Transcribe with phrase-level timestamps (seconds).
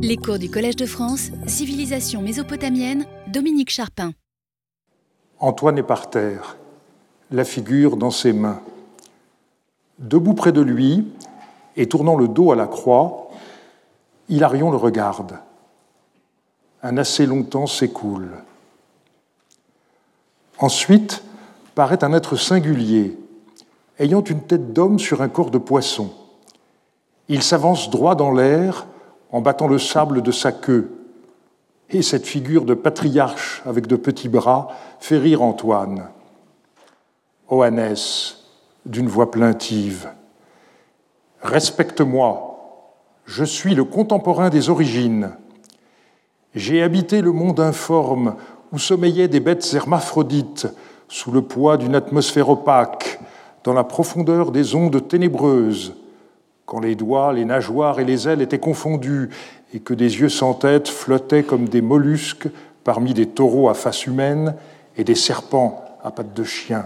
[0.00, 4.12] Les cours du Collège de France, Civilisation mésopotamienne, Dominique Charpin.
[5.40, 6.56] Antoine est par terre,
[7.32, 8.60] la figure dans ses mains.
[9.98, 11.04] Debout près de lui
[11.76, 13.30] et tournant le dos à la croix,
[14.28, 15.38] Hilarion le regarde.
[16.82, 18.30] Un assez long temps s'écoule.
[20.58, 21.24] Ensuite
[21.74, 23.18] paraît un être singulier,
[23.98, 26.12] ayant une tête d'homme sur un corps de poisson.
[27.28, 28.86] Il s'avance droit dans l'air
[29.30, 30.90] en battant le sable de sa queue.
[31.90, 34.68] Et cette figure de patriarche avec de petits bras
[35.00, 36.08] fait rire Antoine.
[37.48, 38.44] Oannès,
[38.84, 40.10] d'une voix plaintive,
[41.42, 42.58] Respecte-moi,
[43.24, 45.30] je suis le contemporain des origines.
[46.54, 48.34] J'ai habité le monde informe
[48.72, 50.66] où sommeillaient des bêtes hermaphrodites
[51.08, 53.20] sous le poids d'une atmosphère opaque,
[53.64, 55.94] dans la profondeur des ondes ténébreuses,
[56.68, 59.30] quand les doigts, les nageoires et les ailes étaient confondus
[59.72, 62.46] et que des yeux sans tête flottaient comme des mollusques
[62.84, 64.54] parmi des taureaux à face humaine
[64.98, 66.84] et des serpents à pattes de chien.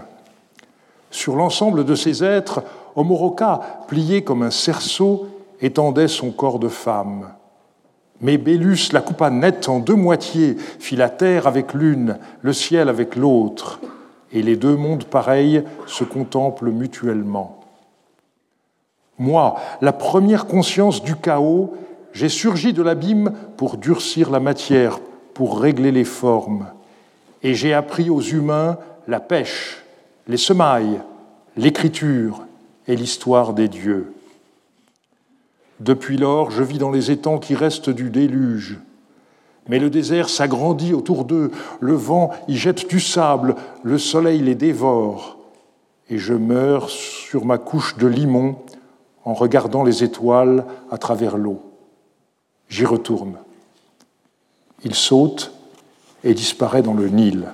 [1.11, 2.63] Sur l'ensemble de ces êtres,
[2.95, 3.59] Omoroka,
[3.89, 5.27] plié comme un cerceau,
[5.59, 7.33] étendait son corps de femme.
[8.21, 12.87] Mais Bélus la coupa net en deux moitiés, fit la terre avec l'une, le ciel
[12.87, 13.81] avec l'autre,
[14.31, 17.62] et les deux mondes pareils se contemplent mutuellement.
[19.19, 21.73] Moi, la première conscience du chaos,
[22.13, 24.99] j'ai surgi de l'abîme pour durcir la matière,
[25.33, 26.67] pour régler les formes.
[27.41, 29.83] Et j'ai appris aux humains la pêche,
[30.27, 31.01] les semailles,
[31.57, 32.45] l'écriture
[32.87, 34.13] et l'histoire des dieux.
[35.79, 38.79] Depuis lors, je vis dans les étangs qui restent du déluge.
[39.67, 44.55] Mais le désert s'agrandit autour d'eux, le vent y jette du sable, le soleil les
[44.55, 45.37] dévore,
[46.09, 48.57] et je meurs sur ma couche de limon
[49.25, 51.61] en regardant les étoiles à travers l'eau.
[52.69, 53.35] J'y retourne.
[54.83, 55.53] Il saute
[56.23, 57.47] et disparaît dans le Nil.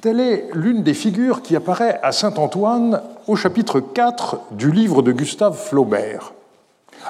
[0.00, 5.12] Telle est l'une des figures qui apparaît à Saint-Antoine au chapitre 4 du livre de
[5.12, 6.32] Gustave Flaubert.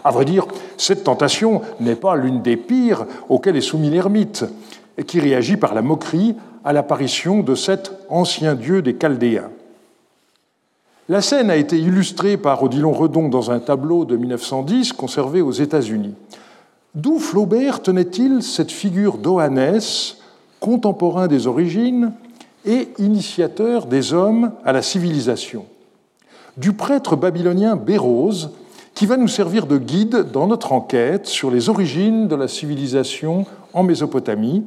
[0.03, 0.47] À vrai dire,
[0.77, 4.45] cette tentation n'est pas l'une des pires auxquelles est soumis l'ermite,
[5.07, 9.51] qui réagit par la moquerie à l'apparition de cet ancien dieu des Chaldéens.
[11.11, 15.51] La scène a été illustrée par Odilon Redon dans un tableau de 1910 conservé aux
[15.51, 16.15] États-Unis.
[16.95, 20.19] D'où Flaubert tenait-il cette figure d'Oannès,
[20.61, 22.13] contemporain des origines
[22.65, 25.67] et initiateur des hommes à la civilisation?
[26.57, 28.51] Du prêtre babylonien Bérose,
[28.95, 33.47] qui va nous servir de guide dans notre enquête sur les origines de la civilisation
[33.73, 34.63] en Mésopotamie.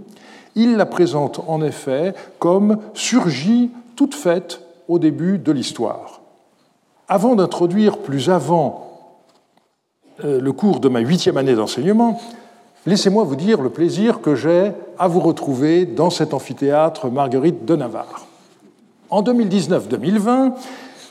[0.56, 4.60] Il la présente en effet comme surgie toute faite
[4.90, 6.13] au début de l'histoire.
[7.10, 8.88] Avant d'introduire plus avant
[10.24, 12.22] euh, le cours de ma huitième année d'enseignement,
[12.86, 17.76] laissez-moi vous dire le plaisir que j'ai à vous retrouver dans cet amphithéâtre Marguerite de
[17.76, 18.26] Navarre.
[19.10, 20.54] En 2019-2020,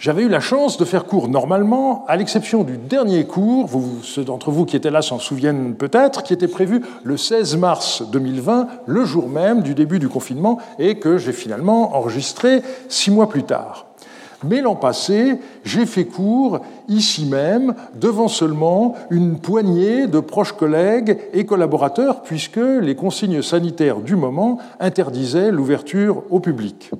[0.00, 3.69] j'avais eu la chance de faire cours normalement, à l'exception du dernier cours,
[4.03, 8.03] ceux d'entre vous qui étaient là s'en souviennent peut-être, qui était prévu le 16 mars
[8.10, 13.28] 2020, le jour même du début du confinement, et que j'ai finalement enregistré six mois
[13.28, 13.91] plus tard.
[14.44, 21.19] Mais l'an passé, j'ai fait cours ici même, devant seulement une poignée de proches collègues
[21.32, 26.91] et collaborateurs, puisque les consignes sanitaires du moment interdisaient l'ouverture au public.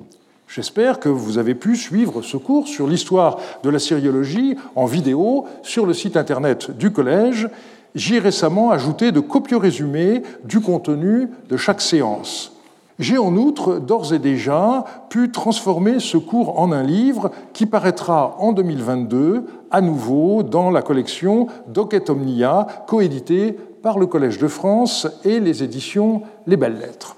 [0.47, 5.45] J'espère que vous avez pu suivre ce cours sur l'histoire de la syriologie en vidéo
[5.63, 7.49] sur le site internet du collège.
[7.95, 12.52] J'y ai récemment ajouté de copieux résumés du contenu de chaque séance.
[12.99, 18.35] J'ai en outre d'ores et déjà pu transformer ce cours en un livre qui paraîtra
[18.39, 25.07] en 2022 à nouveau dans la collection Docet Omnia, coédité par le Collège de France
[25.23, 27.17] et les éditions Les Belles Lettres.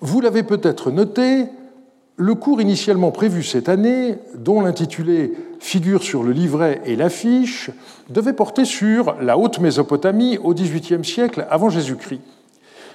[0.00, 1.46] Vous l'avez peut-être noté,
[2.16, 7.70] le cours initialement prévu cette année, dont l'intitulé figure sur le livret et l'affiche,
[8.08, 12.20] devait porter sur la Haute Mésopotamie au XVIIIe siècle avant Jésus-Christ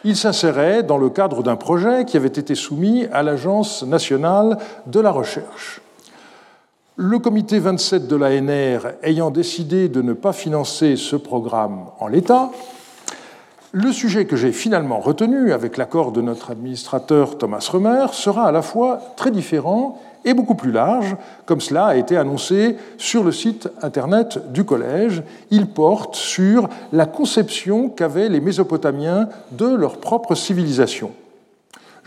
[0.07, 5.01] il s'insérait dans le cadre d'un projet qui avait été soumis à l'Agence nationale de
[5.01, 5.81] la recherche.
[6.95, 12.51] Le comité 27 de l'ANR ayant décidé de ne pas financer ce programme en l'état,
[13.73, 18.53] le sujet que j'ai finalement retenu, avec l'accord de notre administrateur Thomas Römer, sera à
[18.53, 21.15] la fois très différent et beaucoup plus large,
[21.45, 25.23] comme cela a été annoncé sur le site internet du collège.
[25.51, 31.11] Il porte sur la conception qu'avaient les Mésopotamiens de leur propre civilisation.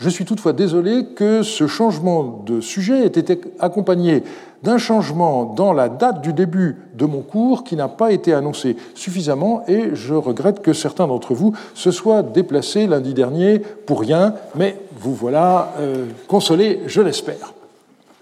[0.01, 4.23] Je suis toutefois désolé que ce changement de sujet ait été accompagné
[4.63, 8.77] d'un changement dans la date du début de mon cours qui n'a pas été annoncé
[8.95, 14.33] suffisamment et je regrette que certains d'entre vous se soient déplacés lundi dernier pour rien,
[14.55, 17.53] mais vous voilà euh, consolés, je l'espère.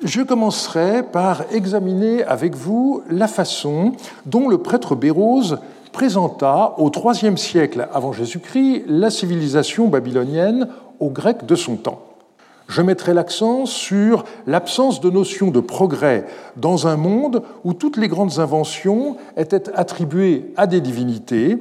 [0.04, 3.92] Je commencerai par examiner avec vous la façon
[4.25, 5.60] dont le prêtre Bérose
[5.92, 10.69] présenta au IIIe siècle avant Jésus-Christ la civilisation babylonienne
[11.01, 12.00] aux Grecs de son temps.
[12.69, 16.25] Je mettrai l'accent sur l'absence de notion de progrès
[16.56, 21.57] dans un monde où toutes les grandes inventions étaient attribuées à des divinités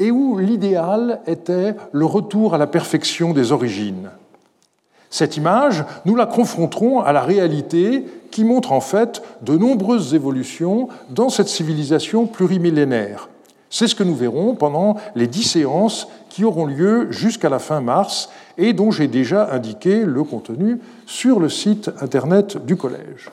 [0.00, 4.10] et où l'idéal était le retour à la perfection des origines.
[5.16, 10.88] Cette image, nous la confronterons à la réalité qui montre en fait de nombreuses évolutions
[11.08, 13.30] dans cette civilisation plurimillénaire.
[13.70, 17.80] C'est ce que nous verrons pendant les dix séances qui auront lieu jusqu'à la fin
[17.80, 18.28] mars
[18.58, 23.30] et dont j'ai déjà indiqué le contenu sur le site internet du collège.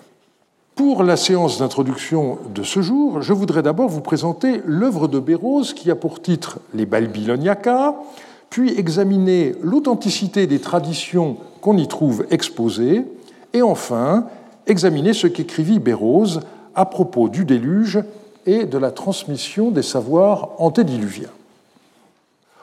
[0.75, 5.73] Pour la séance d'introduction de ce jour, je voudrais d'abord vous présenter l'œuvre de Bérose
[5.73, 7.95] qui a pour titre Les Babyloniacas,
[8.53, 13.03] puis examiner l'authenticité des traditions qu'on y trouve exposées,
[13.51, 14.27] et enfin
[14.67, 16.41] examiner ce qu'écrivit Bérose
[16.75, 18.03] à propos du déluge
[18.45, 21.31] et de la transmission des savoirs antédiluviens.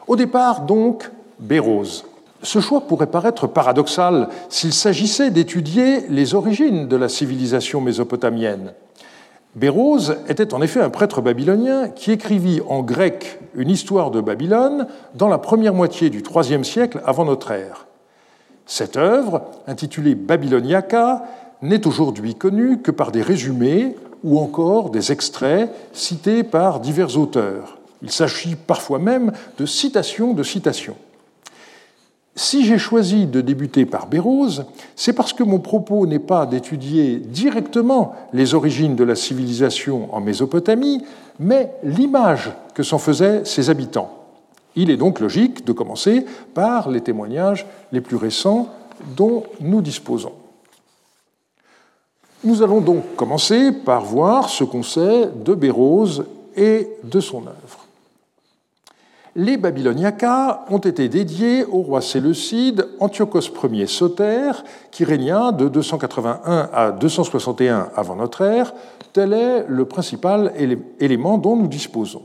[0.06, 1.10] Au départ, donc,
[1.40, 2.04] Bérose.
[2.40, 8.74] Ce choix pourrait paraître paradoxal s'il s'agissait d'étudier les origines de la civilisation mésopotamienne.
[9.56, 14.86] Bérose était en effet un prêtre babylonien qui écrivit en grec une histoire de Babylone
[15.14, 17.86] dans la première moitié du IIIe siècle avant notre ère.
[18.66, 21.24] Cette œuvre, intitulée Babyloniaca,
[21.62, 27.78] n'est aujourd'hui connue que par des résumés ou encore des extraits cités par divers auteurs.
[28.02, 30.96] Il s'agit parfois même de citations de citations.
[32.36, 34.64] Si j'ai choisi de débuter par Bérose,
[34.96, 40.20] c'est parce que mon propos n'est pas d'étudier directement les origines de la civilisation en
[40.20, 41.04] Mésopotamie,
[41.38, 44.16] mais l'image que s'en faisaient ses habitants.
[44.76, 46.24] Il est donc logique de commencer
[46.54, 48.68] par les témoignages les plus récents
[49.16, 50.32] dont nous disposons.
[52.44, 56.24] Nous allons donc commencer par voir ce qu'on sait de Bérose
[56.56, 57.79] et de son œuvre.
[59.36, 64.50] Les Babyloniacas ont été dédiés au roi séleucide Antiochos Ier Soter,
[64.90, 68.74] qui régna de 281 à 261 avant notre ère.
[69.12, 70.52] Tel est le principal
[70.98, 72.22] élément dont nous disposons.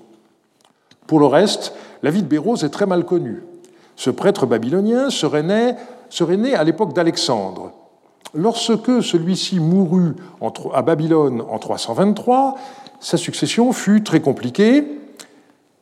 [1.05, 3.43] Pour le reste, la vie de Bérose est très mal connue.
[3.95, 5.75] Ce prêtre babylonien serait né,
[6.09, 7.71] serait né à l'époque d'Alexandre,
[8.35, 10.13] Lorsque celui-ci mourut
[10.73, 12.55] à Babylone en 323,
[12.99, 14.83] sa succession fut très compliquée.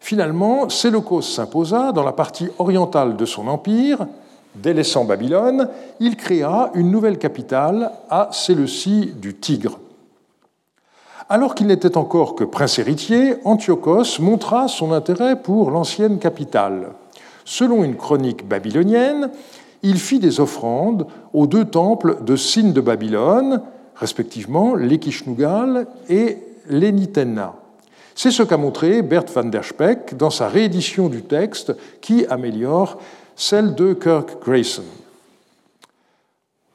[0.04, 4.06] Finalement, Séleucos s'imposa dans la partie orientale de son empire.
[4.54, 5.70] Délaissant Babylone,
[6.02, 9.80] il créa une nouvelle capitale à Séleucie du Tigre.
[11.30, 16.90] Alors qu'il n'était encore que prince héritier, Antiochos montra son intérêt pour l'ancienne capitale.
[17.46, 19.32] Selon une chronique babylonienne,
[19.84, 23.62] il fit des offrandes aux deux temples de Sin de Babylone,
[23.96, 27.54] respectivement l'Ekishnugal et l'Enitenna.
[28.16, 33.00] C'est ce qu'a montré Bert van der Speck dans sa réédition du texte qui améliore
[33.36, 34.84] celle de Kirk Grayson.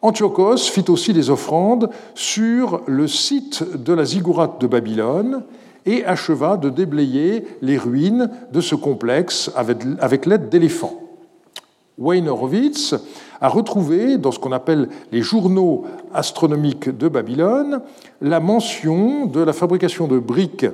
[0.00, 5.42] Antiochos fit aussi des offrandes sur le site de la ziggourate de Babylone
[5.86, 11.00] et acheva de déblayer les ruines de ce complexe avec l'aide d'éléphants.
[11.98, 12.94] Wayne Horowitz
[13.40, 17.80] a retrouvé dans ce qu'on appelle les journaux astronomiques de Babylone
[18.20, 20.66] la mention de la fabrication de briques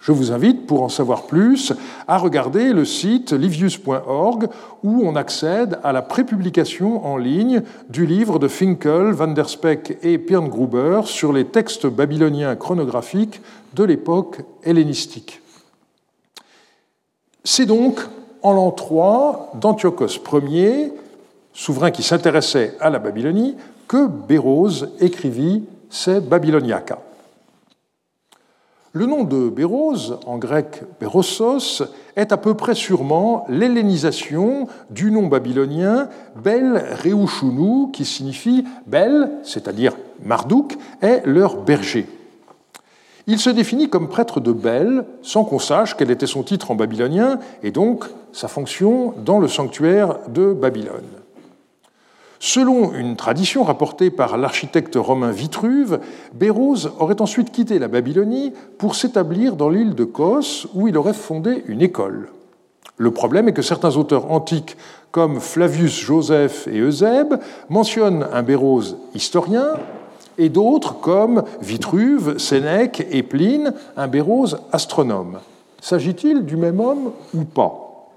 [0.00, 1.74] Je vous invite, pour en savoir plus,
[2.08, 4.48] à regarder le site livius.org
[4.82, 9.98] où on accède à la prépublication en ligne du livre de Finkel, Van der Speck
[10.02, 13.42] et Pirngruber sur les textes babyloniens chronographiques
[13.74, 15.42] de l'époque hellénistique.
[17.44, 17.98] C'est donc
[18.42, 20.92] en l'an 3 d'Antiochos Ier,
[21.52, 23.56] souverain qui s'intéressait à la Babylonie,
[23.88, 26.98] que Bérose écrivit ses Babyloniacas.
[28.92, 31.84] Le nom de Bérose, en grec Bérossos,
[32.16, 39.96] est à peu près sûrement l'hellénisation du nom babylonien Bel Reushunu, qui signifie Bel, c'est-à-dire
[40.24, 42.08] Marduk, est leur berger.
[43.32, 46.74] Il se définit comme prêtre de Bel, sans qu'on sache quel était son titre en
[46.74, 51.06] babylonien et donc sa fonction dans le sanctuaire de Babylone.
[52.40, 56.00] Selon une tradition rapportée par l'architecte romain Vitruve,
[56.34, 61.14] Bérose aurait ensuite quitté la Babylonie pour s'établir dans l'île de Kos, où il aurait
[61.14, 62.30] fondé une école.
[62.96, 64.76] Le problème est que certains auteurs antiques,
[65.12, 69.74] comme Flavius Joseph et Eusèbe, mentionnent un Bérose historien,
[70.40, 75.38] et d'autres, comme Vitruve, Sénèque et Pline, un Bérose astronome.
[75.80, 78.08] S'agit-il du même homme ou pas?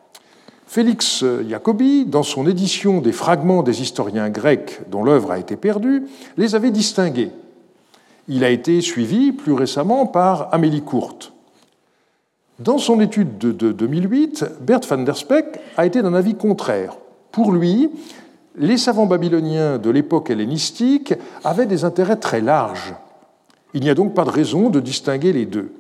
[0.66, 6.08] Félix Jacobi, dans son édition des fragments des historiens grecs dont l'œuvre a été perdue,
[6.38, 7.32] les avait distingués.
[8.30, 11.34] Il a été suivi plus récemment par Amélie Courte.
[12.60, 16.96] Dans son étude de 2008, Bert van der Speck a été d'un avis contraire.
[17.34, 17.90] Pour lui,
[18.56, 22.94] les savants babyloniens de l'époque hellénistique avaient des intérêts très larges.
[23.74, 25.74] Il n'y a donc pas de raison de distinguer les deux.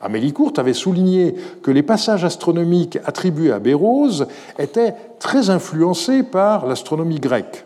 [0.00, 4.26] Amélie Courte avait souligné que les passages astronomiques attribués à Bérose
[4.58, 7.64] étaient très influencés par l'astronomie grecque.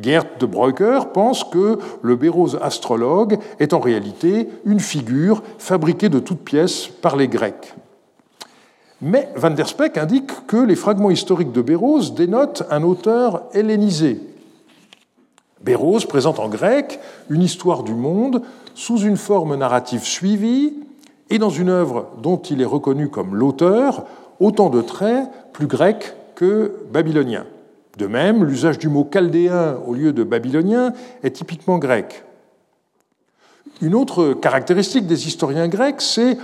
[0.00, 6.18] Gerd de Breuker pense que le Bérose astrologue est en réalité une figure fabriquée de
[6.18, 7.74] toutes pièces par les Grecs.
[9.04, 14.20] Mais Van der Speck indique que les fragments historiques de Bérose dénotent un auteur hellénisé.
[15.60, 18.42] Bérose présente en grec une histoire du monde
[18.74, 20.74] sous une forme narrative suivie,
[21.30, 24.04] et dans une œuvre dont il est reconnu comme l'auteur,
[24.38, 27.46] autant de traits plus grecs que babyloniens.
[27.98, 30.92] De même, l'usage du mot chaldéen au lieu de babylonien
[31.24, 32.24] est typiquement grec.
[33.82, 36.38] Une autre caractéristique des historiens grecs, c'est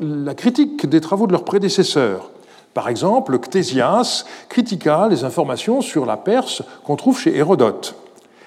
[0.00, 2.30] la critique des travaux de leurs prédécesseurs.
[2.74, 7.96] Par exemple, Ctésias critiqua les informations sur la Perse qu'on trouve chez Hérodote.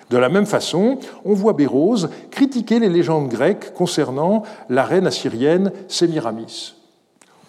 [0.10, 5.74] De la même façon, on voit Bérose critiquer les légendes grecques concernant la reine assyrienne
[5.90, 6.76] Sémiramis.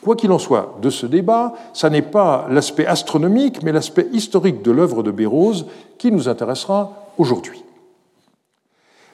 [0.03, 4.63] Quoi qu'il en soit de ce débat, ce n'est pas l'aspect astronomique, mais l'aspect historique
[4.63, 5.67] de l'œuvre de Bérose
[5.99, 7.63] qui nous intéressera aujourd'hui.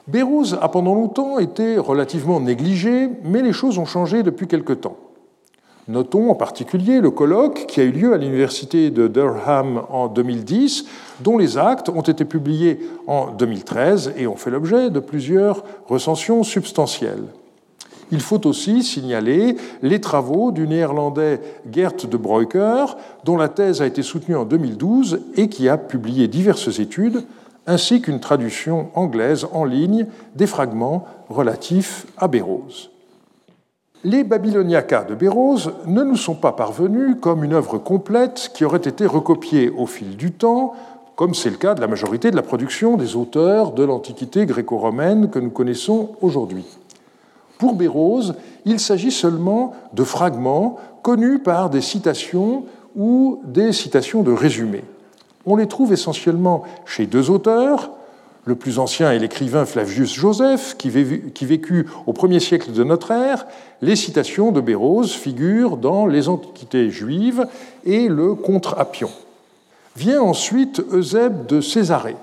[0.07, 4.95] Bérose a pendant longtemps été relativement négligé, mais les choses ont changé depuis quelque temps.
[5.89, 10.85] Notons en particulier le colloque qui a eu lieu à l'université de Durham en 2010,
[11.21, 16.43] dont les actes ont été publiés en 2013 et ont fait l'objet de plusieurs recensions
[16.43, 17.23] substantielles.
[18.11, 23.85] Il faut aussi signaler les travaux du néerlandais Gert de Breuker, dont la thèse a
[23.85, 27.23] été soutenue en 2012 et qui a publié diverses études,
[27.67, 32.89] ainsi qu'une traduction anglaise en ligne des fragments relatifs à Bérose.
[34.03, 38.77] Les Babyloniacas de Bérose ne nous sont pas parvenus comme une œuvre complète qui aurait
[38.77, 40.73] été recopiée au fil du temps,
[41.15, 45.29] comme c'est le cas de la majorité de la production des auteurs de l'Antiquité gréco-romaine
[45.29, 46.65] que nous connaissons aujourd'hui.
[47.57, 54.31] Pour Bérose, il s'agit seulement de fragments connus par des citations ou des citations de
[54.31, 54.83] résumés.
[55.47, 57.89] On les trouve essentiellement chez deux auteurs,
[58.47, 63.45] le plus ancien est l'écrivain Flavius Joseph, qui vécut au premier siècle de notre ère.
[63.81, 67.45] Les citations de Bérose figurent dans les Antiquités juives
[67.83, 69.09] et le Contre Appion.
[69.97, 72.15] Vient ensuite Eusèbe de Césarée.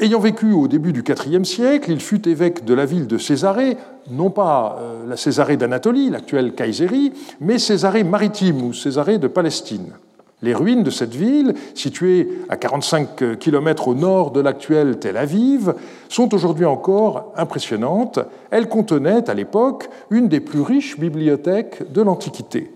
[0.00, 3.76] Ayant vécu au début du IVe siècle, il fut évêque de la ville de Césarée,
[4.10, 9.92] non pas euh, la Césarée d'Anatolie, l'actuelle Kayseri, mais Césarée maritime ou Césarée de Palestine.
[10.40, 15.74] Les ruines de cette ville, située à 45 km au nord de l'actuelle Tel Aviv,
[16.08, 18.20] sont aujourd'hui encore impressionnantes.
[18.50, 22.70] Elles contenaient à l'époque une des plus riches bibliothèques de l'Antiquité.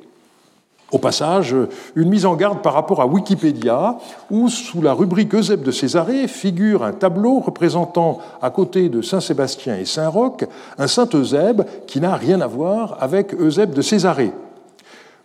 [0.90, 1.57] Au passage,
[1.97, 3.97] une mise en garde par rapport à Wikipédia,
[4.31, 9.78] où sous la rubrique Eusèbe de Césarée figure un tableau représentant, à côté de Saint-Sébastien
[9.78, 10.45] et Saint-Roch,
[10.78, 14.33] un Saint Eusèbe qui n'a rien à voir avec Eusèbe de Césarée.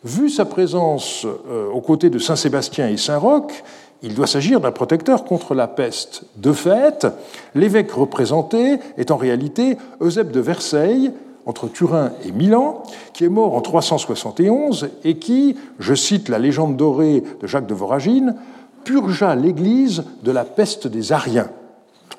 [0.04, 3.64] Vu sa présence euh, aux côtés de Saint-Sébastien et Saint-Roch,
[4.04, 6.24] il doit s'agir d'un protecteur contre la peste.
[6.36, 7.08] De fait,
[7.56, 11.12] l'évêque représenté est en réalité Eusèbe de Versailles,
[11.48, 16.76] entre Turin et Milan, qui est mort en 371 et qui, je cite la légende
[16.76, 18.36] dorée de Jacques de Voragine,
[18.84, 21.50] purgea l'Église de la peste des Ariens.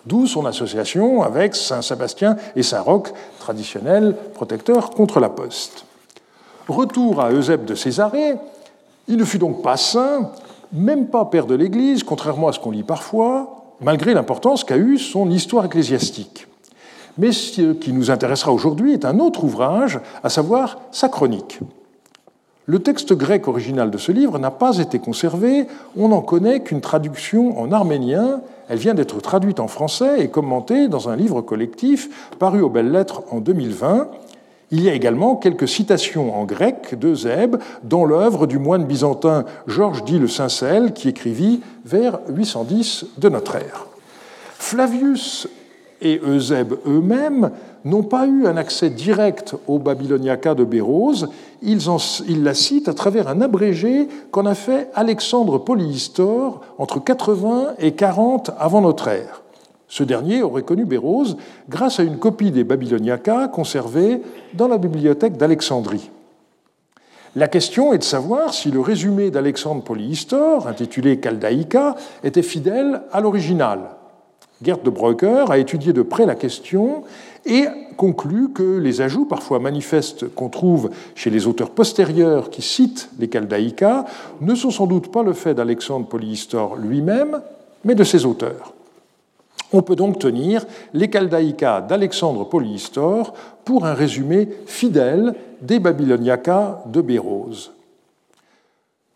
[0.07, 5.85] D'où son association avec Saint Sébastien et Saint Roch, traditionnels protecteurs contre la peste.
[6.69, 8.35] Retour à Eusèbe de Césarée,
[9.09, 10.31] il ne fut donc pas saint,
[10.73, 14.99] même pas père de l'Église, contrairement à ce qu'on lit parfois, malgré l'importance qu'a eue
[14.99, 16.47] son histoire ecclésiastique.
[17.17, 21.59] Mais ce qui nous intéressera aujourd'hui est un autre ouvrage, à savoir sa chronique.
[22.67, 26.83] Le texte grec original de ce livre n'a pas été conservé, on n'en connaît qu'une
[26.83, 32.37] traduction en arménien, elle vient d'être traduite en français et commentée dans un livre collectif
[32.39, 34.09] paru aux belles lettres en 2020.
[34.71, 40.05] Il y a également quelques citations en grec d'Eusèbe dans l'œuvre du moine byzantin Georges
[40.05, 43.87] dit le Sincelle qui écrivit vers 810 de notre ère.
[44.59, 45.49] Flavius
[46.03, 47.51] et Eusèbe eux-mêmes
[47.85, 51.29] n'ont pas eu un accès direct au Babyloniaca de Bérose,
[51.63, 51.81] ils,
[52.43, 58.51] la citent à travers un abrégé qu'en a fait Alexandre Polyhistor entre 80 et 40
[58.59, 59.43] avant notre ère.
[59.89, 61.37] Ce dernier aurait connu Bérose
[61.69, 64.21] grâce à une copie des Babyloniaca conservée
[64.55, 66.11] dans la bibliothèque d'Alexandrie.
[67.37, 73.21] La question est de savoir si le résumé d'Alexandre Polyhistor, intitulé Chaldaïca, était fidèle à
[73.21, 73.81] l'original.
[74.63, 77.05] Gerd de Breuker a étudié de près la question
[77.47, 77.67] et
[77.97, 83.31] conclut que les ajouts, parfois manifestes, qu'on trouve chez les auteurs postérieurs qui citent les
[83.33, 84.05] Chaldaïcas
[84.41, 87.41] ne sont sans doute pas le fait d'Alexandre Polyhistor lui-même,
[87.85, 88.75] mais de ses auteurs.
[89.73, 93.35] On peut donc tenir les Chaldaïcas d'Alexandre Polyhistor
[93.65, 97.73] pour un résumé fidèle des Babyloniacas de Bérose.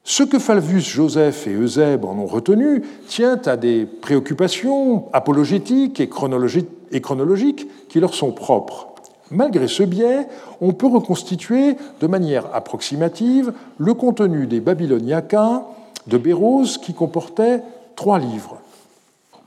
[0.05, 6.09] Ce que Falvus Joseph et Eusèbe en ont retenu tient à des préoccupations apologétiques et
[6.09, 8.89] chronologiques qui leur sont propres.
[9.31, 10.27] Malgré ce biais,
[10.61, 15.63] on peut reconstituer de manière approximative le contenu des Babyloniacas
[16.09, 17.63] de Bérose qui comportait
[17.97, 18.62] trois livres.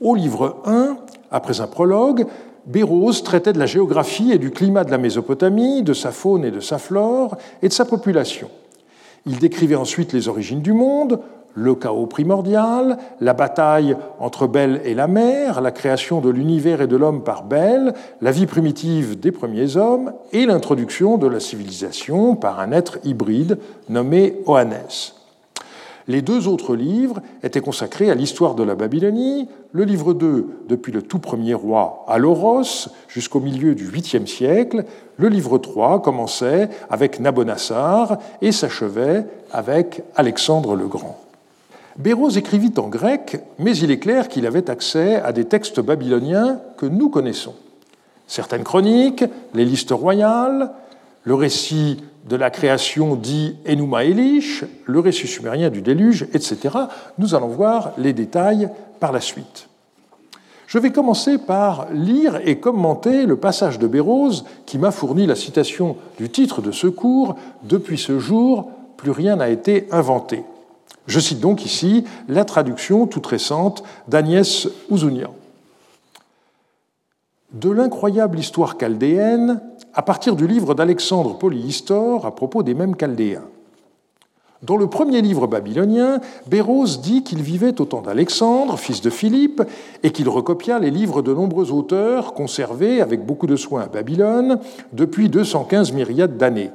[0.00, 0.96] Au livre 1,
[1.30, 2.26] après un prologue,
[2.66, 6.50] Bérose traitait de la géographie et du climat de la Mésopotamie, de sa faune et
[6.50, 8.50] de sa flore, et de sa population.
[9.24, 11.20] Il décrivait ensuite les origines du monde,
[11.54, 16.86] le chaos primordial, la bataille entre Bel et la mer, la création de l'univers et
[16.86, 22.36] de l'homme par Bel, la vie primitive des premiers hommes et l'introduction de la civilisation
[22.36, 25.14] par un être hybride nommé Oannès.
[26.08, 30.92] Les deux autres livres étaient consacrés à l'histoire de la Babylonie, le livre 2 depuis
[30.92, 34.84] le tout premier roi Aloros jusqu'au milieu du 8e siècle,
[35.16, 41.18] le livre 3 commençait avec Nabonassar et s'achevait avec Alexandre le Grand.
[41.98, 46.60] Bérose écrivit en grec, mais il est clair qu'il avait accès à des textes babyloniens
[46.76, 47.54] que nous connaissons.
[48.28, 50.70] Certaines chroniques, les listes royales,
[51.24, 56.76] le récit de la création dit Enuma Elish, le récit sumérien du déluge, etc.
[57.18, 58.68] Nous allons voir les détails
[59.00, 59.68] par la suite.
[60.66, 65.36] Je vais commencer par lire et commenter le passage de Bérose qui m'a fourni la
[65.36, 70.42] citation du titre de ce cours Depuis ce jour, plus rien n'a été inventé.
[71.06, 75.32] Je cite donc ici la traduction toute récente d'Agnès Ouzounian.
[77.56, 79.62] De l'incroyable histoire chaldéenne
[79.94, 83.46] à partir du livre d'Alexandre Polyhistor à propos des mêmes Chaldéens.
[84.62, 89.62] Dans le premier livre babylonien, Bérose dit qu'il vivait au temps d'Alexandre, fils de Philippe,
[90.02, 94.58] et qu'il recopia les livres de nombreux auteurs conservés avec beaucoup de soin à Babylone
[94.92, 96.72] depuis 215 myriades d'années.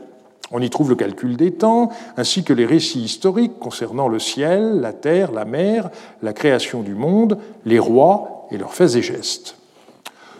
[0.49, 4.81] On y trouve le calcul des temps, ainsi que les récits historiques concernant le ciel,
[4.81, 5.91] la terre, la mer,
[6.23, 9.60] la création du monde, les rois et leurs faits et gestes.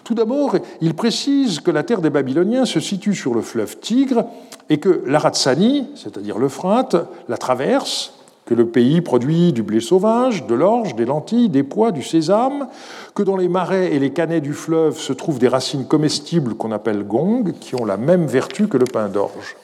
[0.04, 4.26] Tout d'abord, il précise que la terre des Babyloniens se situe sur le fleuve Tigre
[4.70, 6.96] et que l'Aratsani, c'est-à-dire l'Euphrate,
[7.30, 8.14] la traverse,
[8.46, 12.68] que le pays produit du blé sauvage, de l'orge, des lentilles, des pois, du sésame,
[13.14, 16.72] que dans les marais et les canets du fleuve se trouvent des racines comestibles qu'on
[16.72, 19.56] appelle gong, qui ont la même vertu que le pain d'orge.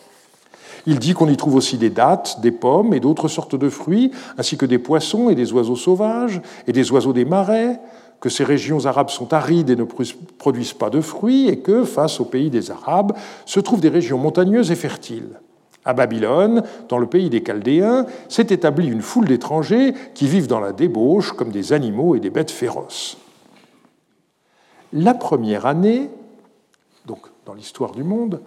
[0.86, 4.12] Il dit qu'on y trouve aussi des dattes, des pommes et d'autres sortes de fruits,
[4.38, 7.82] ainsi que des poissons et des oiseaux sauvages et des oiseaux des marais,
[8.20, 12.20] que ces régions arabes sont arides et ne produisent pas de fruits, et que, face
[12.20, 13.14] au pays des Arabes,
[13.46, 15.40] se trouvent des régions montagneuses et fertiles.
[15.86, 20.60] À Babylone, dans le pays des Chaldéens, s'est établie une foule d'étrangers qui vivent dans
[20.60, 23.18] la débauche comme des animaux et des bêtes féroces.
[24.92, 26.10] La première année,
[27.06, 28.42] donc dans l'histoire du monde,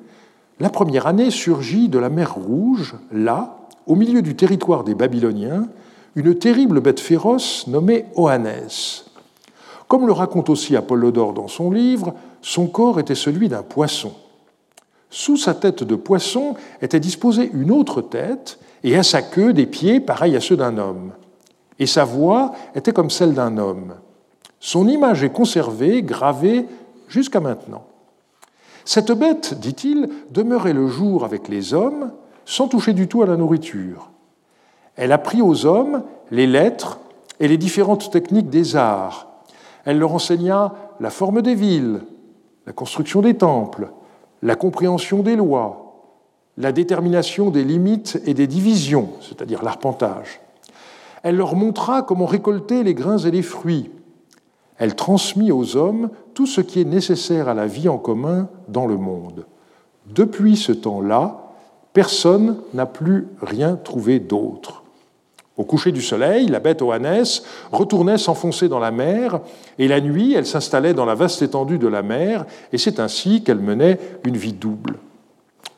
[0.58, 3.56] la première année surgit de la mer Rouge, là,
[3.86, 5.68] au milieu du territoire des Babyloniens,
[6.16, 9.09] une terrible bête féroce nommée Oannès.
[9.90, 14.12] Comme le raconte aussi Apollodore dans son livre, son corps était celui d'un poisson.
[15.10, 19.66] Sous sa tête de poisson était disposée une autre tête, et à sa queue des
[19.66, 21.10] pieds pareils à ceux d'un homme.
[21.80, 23.94] Et sa voix était comme celle d'un homme.
[24.60, 26.66] Son image est conservée, gravée
[27.08, 27.82] jusqu'à maintenant.
[28.84, 32.12] Cette bête, dit-il, demeurait le jour avec les hommes
[32.44, 34.10] sans toucher du tout à la nourriture.
[34.94, 37.00] Elle apprit aux hommes les lettres
[37.40, 39.29] et les différentes techniques des arts,
[39.84, 42.00] elle leur enseigna la forme des villes,
[42.66, 43.90] la construction des temples,
[44.42, 45.90] la compréhension des lois,
[46.56, 50.40] la détermination des limites et des divisions, c'est-à-dire l'arpentage.
[51.22, 53.90] Elle leur montra comment récolter les grains et les fruits.
[54.78, 58.86] Elle transmit aux hommes tout ce qui est nécessaire à la vie en commun dans
[58.86, 59.46] le monde.
[60.06, 61.52] Depuis ce temps-là,
[61.92, 64.79] personne n'a plus rien trouvé d'autre.
[65.60, 69.40] Au coucher du soleil, la bête Oannès retournait s'enfoncer dans la mer,
[69.78, 73.44] et la nuit, elle s'installait dans la vaste étendue de la mer, et c'est ainsi
[73.44, 74.96] qu'elle menait une vie double.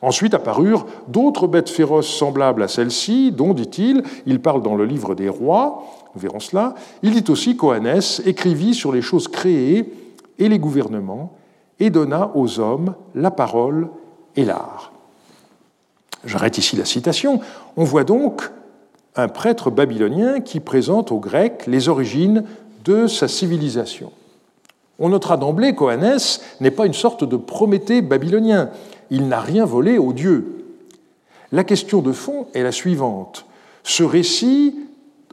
[0.01, 5.15] Ensuite apparurent d'autres bêtes féroces semblables à celle-ci, dont, dit-il, il parle dans le livre
[5.15, 5.83] des rois,
[6.15, 9.93] nous verrons cela, il dit aussi qu'Oannès écrivit sur les choses créées
[10.39, 11.33] et les gouvernements,
[11.81, 13.89] et donna aux hommes la parole
[14.37, 14.93] et l'art.
[16.23, 17.41] J'arrête ici la citation.
[17.75, 18.49] On voit donc
[19.15, 22.43] un prêtre babylonien qui présente aux Grecs les origines
[22.83, 24.11] de sa civilisation.
[24.99, 28.69] On notera d'emblée qu'Oannès n'est pas une sorte de Prométhée babylonien.
[29.09, 30.65] Il n'a rien volé aux dieux.
[31.51, 33.45] La question de fond est la suivante.
[33.83, 34.75] Ce récit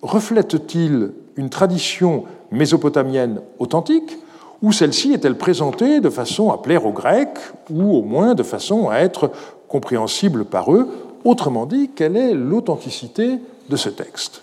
[0.03, 4.19] reflète-t-il une tradition mésopotamienne authentique
[4.63, 7.39] ou celle-ci est-elle présentée de façon à plaire aux Grecs
[7.71, 9.31] ou au moins de façon à être
[9.69, 10.89] compréhensible par eux
[11.25, 14.43] Autrement dit, quelle est l'authenticité de ce texte?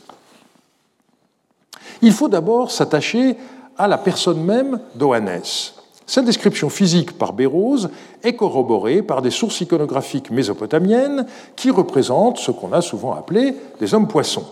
[2.02, 3.36] Il faut d'abord s'attacher
[3.78, 5.74] à la personne même d'Oannès.
[6.06, 7.90] Sa description physique par Bérose
[8.24, 13.94] est corroborée par des sources iconographiques mésopotamiennes qui représentent ce qu'on a souvent appelé des
[13.94, 14.46] hommes-poissons.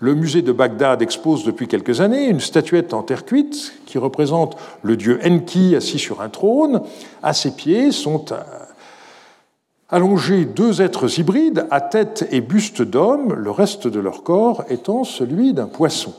[0.00, 4.56] Le musée de Bagdad expose depuis quelques années une statuette en terre cuite qui représente
[4.82, 6.82] le dieu Enki assis sur un trône.
[7.22, 8.26] À ses pieds sont
[9.90, 15.04] allongés deux êtres hybrides à tête et buste d'homme, le reste de leur corps étant
[15.04, 16.12] celui d'un poisson.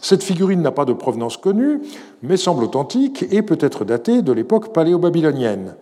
[0.00, 1.80] Cette figurine n'a pas de provenance connue,
[2.22, 5.74] mais semble authentique et peut être datée de l'époque paléo-babylonienne.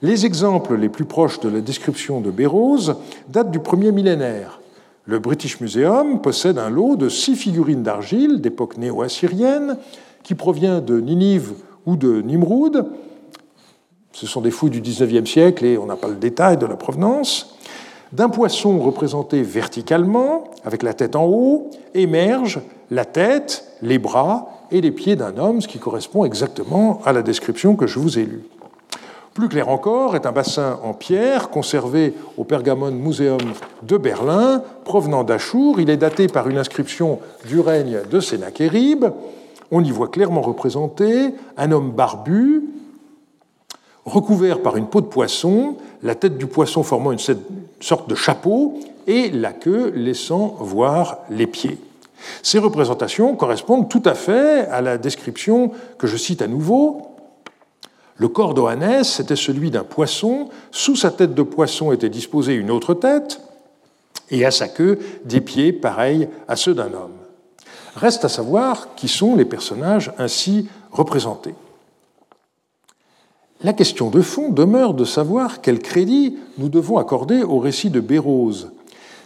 [0.00, 2.96] Les exemples les plus proches de la description de Bérose
[3.28, 4.60] datent du premier millénaire.
[5.04, 9.76] Le British Museum possède un lot de six figurines d'argile d'époque néo-assyrienne
[10.22, 11.52] qui provient de Ninive
[11.84, 12.86] ou de Nimroud.
[14.14, 16.76] Ce sont des fouilles du XIXe siècle et on n'a pas le détail de la
[16.76, 17.56] provenance.
[18.12, 22.60] D'un poisson représenté verticalement, avec la tête en haut, émergent
[22.92, 27.22] la tête, les bras et les pieds d'un homme, ce qui correspond exactement à la
[27.22, 28.44] description que je vous ai lue.
[29.34, 33.40] Plus clair encore est un bassin en pierre conservé au Pergamon Museum
[33.82, 35.80] de Berlin, provenant d'Achour.
[35.80, 39.06] Il est daté par une inscription du règne de Sénachérib.
[39.72, 42.62] On y voit clairement représenté un homme barbu,
[44.04, 47.18] recouvert par une peau de poisson, la tête du poisson formant une
[47.80, 51.78] sorte de chapeau et la queue laissant voir les pieds.
[52.42, 57.14] Ces représentations correspondent tout à fait à la description que je cite à nouveau
[58.16, 62.70] le corps d'Oannès était celui d'un poisson, sous sa tête de poisson était disposée une
[62.70, 63.40] autre tête,
[64.30, 67.16] et à sa queue des pieds pareils à ceux d'un homme.
[67.96, 71.54] Reste à savoir qui sont les personnages ainsi représentés.
[73.64, 77.98] La question de fond demeure de savoir quel crédit nous devons accorder au récit de
[77.98, 78.70] Bérose.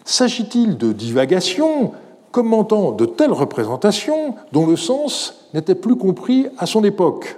[0.05, 1.91] S'agit-il de divagations
[2.31, 7.37] commentant de telles représentations dont le sens n'était plus compris à son époque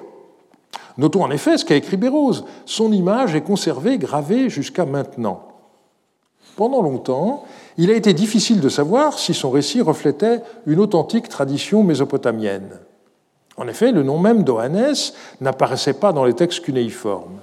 [0.99, 2.45] Notons en effet ce qu'a écrit Bérose.
[2.67, 5.41] Son image est conservée, gravée jusqu'à maintenant.
[6.55, 7.45] Pendant longtemps,
[7.79, 12.79] il a été difficile de savoir si son récit reflétait une authentique tradition mésopotamienne.
[13.61, 17.41] En effet, le nom même d'Oannès n'apparaissait pas dans les textes cunéiformes.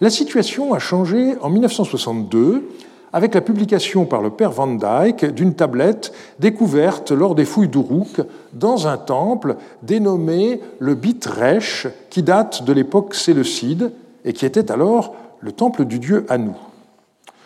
[0.00, 2.70] La situation a changé en 1962
[3.12, 8.22] avec la publication par le père Van Dyck d'une tablette découverte lors des fouilles d'Uruk
[8.54, 13.92] dans un temple dénommé le Bitresh, qui date de l'époque séleucide
[14.24, 16.52] et qui était alors le temple du dieu Anu.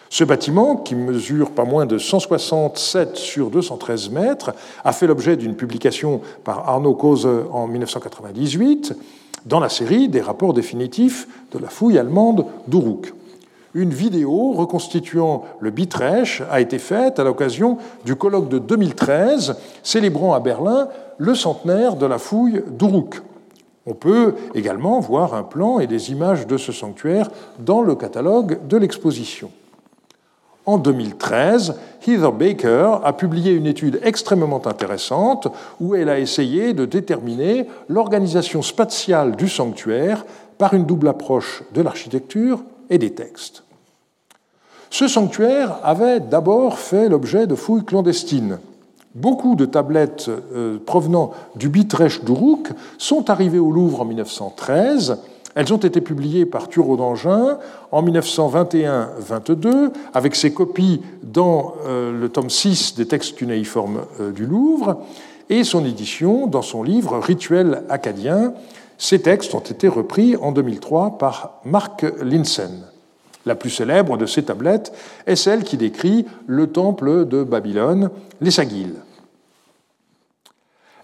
[0.08, 5.56] Ce bâtiment, qui mesure pas moins de 167 sur 213 mètres, a fait l'objet d'une
[5.56, 8.94] publication par Arnaud Cause en 1998
[9.46, 13.12] dans la série des rapports définitifs de la fouille allemande d'Uruk
[13.76, 20.32] une vidéo reconstituant le Bitresh a été faite à l'occasion du colloque de 2013 célébrant
[20.32, 20.88] à Berlin
[21.18, 23.20] le centenaire de la fouille d'Uruk.
[23.84, 28.66] On peut également voir un plan et des images de ce sanctuaire dans le catalogue
[28.66, 29.50] de l'exposition.
[30.66, 35.46] En 2013, Heather Baker a publié une étude extrêmement intéressante
[35.80, 40.26] où elle a essayé de déterminer l'organisation spatiale du sanctuaire
[40.58, 43.62] par une double approche de l'architecture et des textes.
[44.90, 48.58] Ce sanctuaire avait d'abord fait l'objet de fouilles clandestines.
[49.14, 55.18] Beaucoup de tablettes euh, provenant du Bitresh d'Uruk sont arrivées au Louvre en 1913,
[55.56, 57.58] Elles ont été publiées par Thureau d'Angin
[57.90, 64.44] en 1921-22, avec ses copies dans euh, le tome 6 des textes cunéiformes euh, du
[64.44, 65.02] Louvre,
[65.48, 68.52] et son édition dans son livre Rituel acadien.
[68.98, 72.84] Ces textes ont été repris en 2003 par Mark Linsen.
[73.46, 74.92] La plus célèbre de ces tablettes
[75.26, 78.10] est celle qui décrit le temple de Babylone,
[78.42, 78.50] les.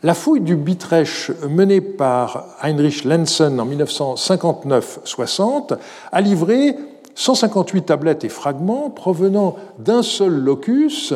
[0.05, 5.79] La fouille du Bitrecht menée par Heinrich Lenzen en 1959-60
[6.11, 6.77] a livré
[7.15, 11.15] 158 tablettes et fragments provenant d'un seul locus,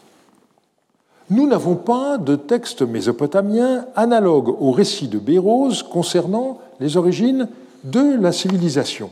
[1.30, 7.50] Nous n'avons pas de texte mésopotamien analogue au récit de Bérose concernant les origines
[7.84, 9.10] de la civilisation.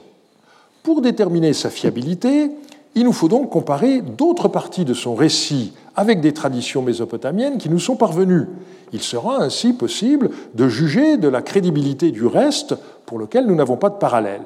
[0.85, 2.51] Pour déterminer sa fiabilité,
[2.93, 7.69] il nous faut donc comparer d'autres parties de son récit avec des traditions mésopotamiennes qui
[7.69, 8.45] nous sont parvenues.
[8.93, 12.75] Il sera ainsi possible de juger de la crédibilité du reste
[13.07, 14.43] pour lequel nous n'avons pas de parallèle.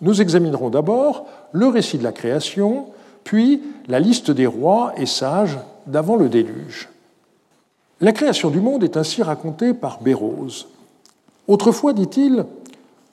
[0.00, 2.86] Nous examinerons d'abord le récit de la création,
[3.24, 6.90] puis la liste des rois et sages d'avant le déluge.
[8.00, 10.68] La création du monde est ainsi racontée par Bérose.
[11.48, 12.44] Autrefois, dit-il,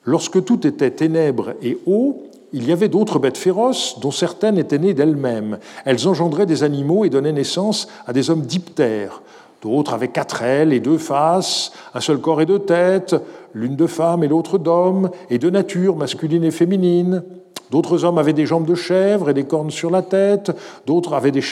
[0.06, 4.80] lorsque tout était ténèbres et eau, il y avait d'autres bêtes féroces dont certaines étaient
[4.80, 5.60] nées d'elles-mêmes.
[5.86, 9.22] Elles engendraient des animaux et donnaient naissance à des hommes diptères.
[9.62, 13.16] D'autres avaient quatre ailes et deux faces, un seul corps et deux têtes,
[13.54, 17.24] l'une de femme et l'autre d'homme, et de nature masculine et féminine.
[17.70, 20.52] D'autres hommes avaient des jambes de chèvre et des cornes sur la tête,
[20.88, 21.44] d'autres avaient des,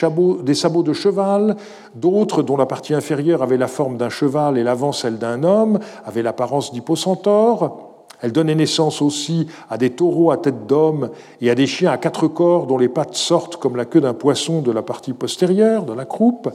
[0.42, 1.56] des sabots de cheval,
[1.94, 5.78] d'autres, dont la partie inférieure avait la forme d'un cheval et l'avant celle d'un homme,
[6.04, 7.87] avaient l'apparence d'hypocentaure.
[8.20, 11.98] Elle donnait naissance aussi à des taureaux à tête d'homme et à des chiens à
[11.98, 15.84] quatre corps dont les pattes sortent comme la queue d'un poisson de la partie postérieure,
[15.84, 16.50] de la croupe,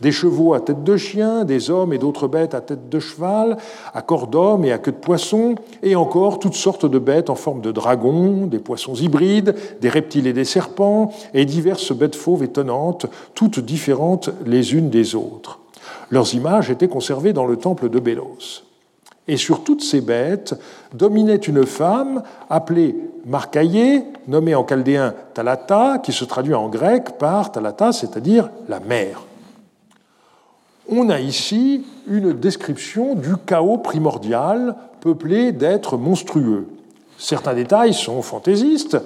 [0.00, 3.56] des chevaux à tête de chien, des hommes et d'autres bêtes à tête de cheval,
[3.94, 7.34] à corps d'homme et à queue de poisson, et encore toutes sortes de bêtes en
[7.34, 12.42] forme de dragons, des poissons hybrides, des reptiles et des serpents, et diverses bêtes fauves
[12.42, 15.60] étonnantes, toutes différentes les unes des autres.
[16.10, 18.65] Leurs images étaient conservées dans le temple de Bélos.
[19.28, 20.54] Et sur toutes ces bêtes
[20.94, 27.50] dominait une femme appelée Marcaillé, nommée en chaldéen Talata, qui se traduit en grec par
[27.50, 29.22] Talata, c'est-à-dire la mère.
[30.88, 36.68] On a ici une description du chaos primordial peuplé d'êtres monstrueux.
[37.18, 38.96] Certains détails sont fantaisistes,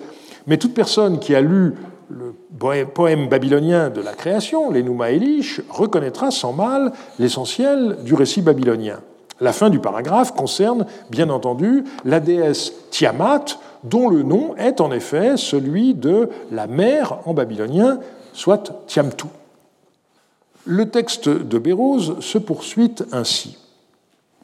[0.46, 1.74] mais toute personne qui a lu
[2.10, 2.34] le
[2.84, 9.00] poème babylonien de la création, l'Enuma Elish, reconnaîtra sans mal l'essentiel du récit babylonien.
[9.40, 13.44] La fin du paragraphe concerne, bien entendu, la déesse Tiamat,
[13.84, 17.98] dont le nom est en effet celui de la mère en babylonien,
[18.32, 19.26] soit Tiamtu.
[20.66, 23.56] Le texte de Bérose se poursuit ainsi.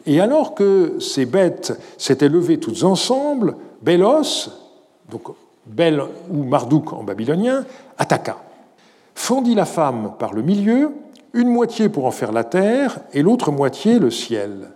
[0.07, 4.49] Et alors que ces bêtes s'étaient levées toutes ensemble, Bélos,
[5.11, 5.29] donc
[5.67, 7.67] Bel ou Marduk en babylonien,
[7.99, 8.39] attaqua.
[9.15, 10.93] Fendit la femme par le milieu,
[11.35, 14.71] une moitié pour en faire la terre et l'autre moitié le ciel.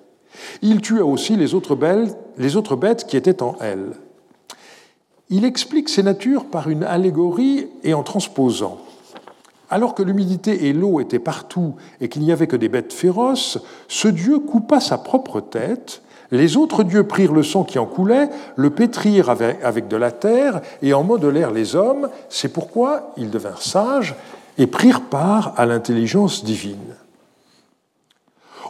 [0.63, 3.93] Il tua aussi les autres, bêtes qui étaient en elle.
[5.29, 8.79] Il explique ces natures par une allégorie et en transposant.
[9.71, 13.59] Alors que l'humidité et l'eau étaient partout et qu'il n'y avait que des bêtes féroces,
[13.87, 16.03] ce Dieu coupa sa propre tête.
[16.33, 20.61] Les autres dieux prirent le sang qui en coulait, le pétrirent avec de la terre
[20.83, 22.09] et en modélèrent les hommes.
[22.29, 24.17] C'est pourquoi ils devinrent sages
[24.59, 26.97] et prirent part à l'intelligence divine.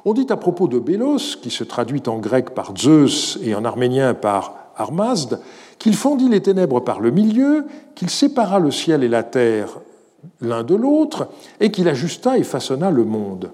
[0.04, 3.64] On dit à propos de Bélos, qui se traduit en grec par Zeus et en
[3.64, 5.40] arménien par Armazd,
[5.78, 9.80] qu'il fondit les ténèbres par le milieu, qu'il sépara le ciel et la terre
[10.40, 11.28] l'un de l'autre,
[11.60, 13.50] et qu'il ajusta et façonna le monde.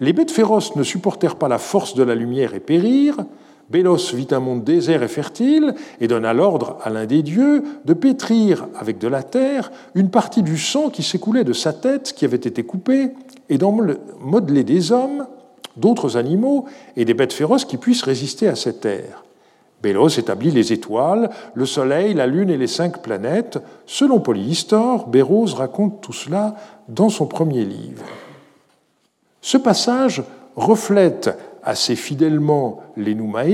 [0.00, 3.24] Les bêtes féroces ne supportèrent pas la force de la lumière et périrent.
[3.70, 7.92] Bélos vit un monde désert et fertile et donna l'ordre à l'un des dieux de
[7.92, 12.24] pétrir avec de la terre une partie du sang qui s'écoulait de sa tête qui
[12.24, 13.10] avait été coupée
[13.50, 13.76] et d'en
[14.20, 15.26] modeler des hommes,
[15.78, 19.24] d'autres animaux et des bêtes féroces qui puissent résister à cette ère.
[19.82, 23.58] Bélos établit les étoiles, le Soleil, la Lune et les cinq planètes.
[23.86, 26.56] Selon Polyhistor, Bérose raconte tout cela
[26.88, 28.04] dans son premier livre.
[29.40, 30.24] Ce passage
[30.56, 31.30] reflète
[31.62, 33.44] assez fidèlement les Nouma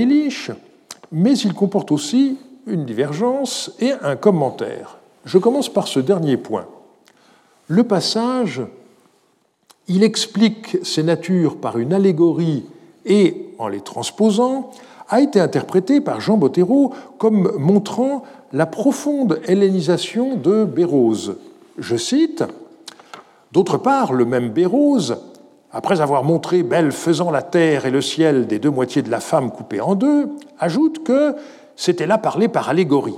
[1.11, 4.97] mais il comporte aussi une divergence et un commentaire.
[5.25, 6.65] Je commence par ce dernier point.
[7.67, 8.61] Le passage,
[9.87, 12.65] il explique ces natures par une allégorie
[13.05, 14.71] et en les transposant,
[15.09, 21.37] a été interprété par Jean Bottero comme montrant la profonde hellénisation de Bérose.
[21.77, 22.43] Je cite
[23.51, 25.17] D'autre part, le même Bérose,
[25.71, 29.19] après avoir montré Belle faisant la terre et le ciel des deux moitiés de la
[29.19, 31.35] femme coupées en deux, ajoute que
[31.75, 33.15] c'était là parlé par allégorie.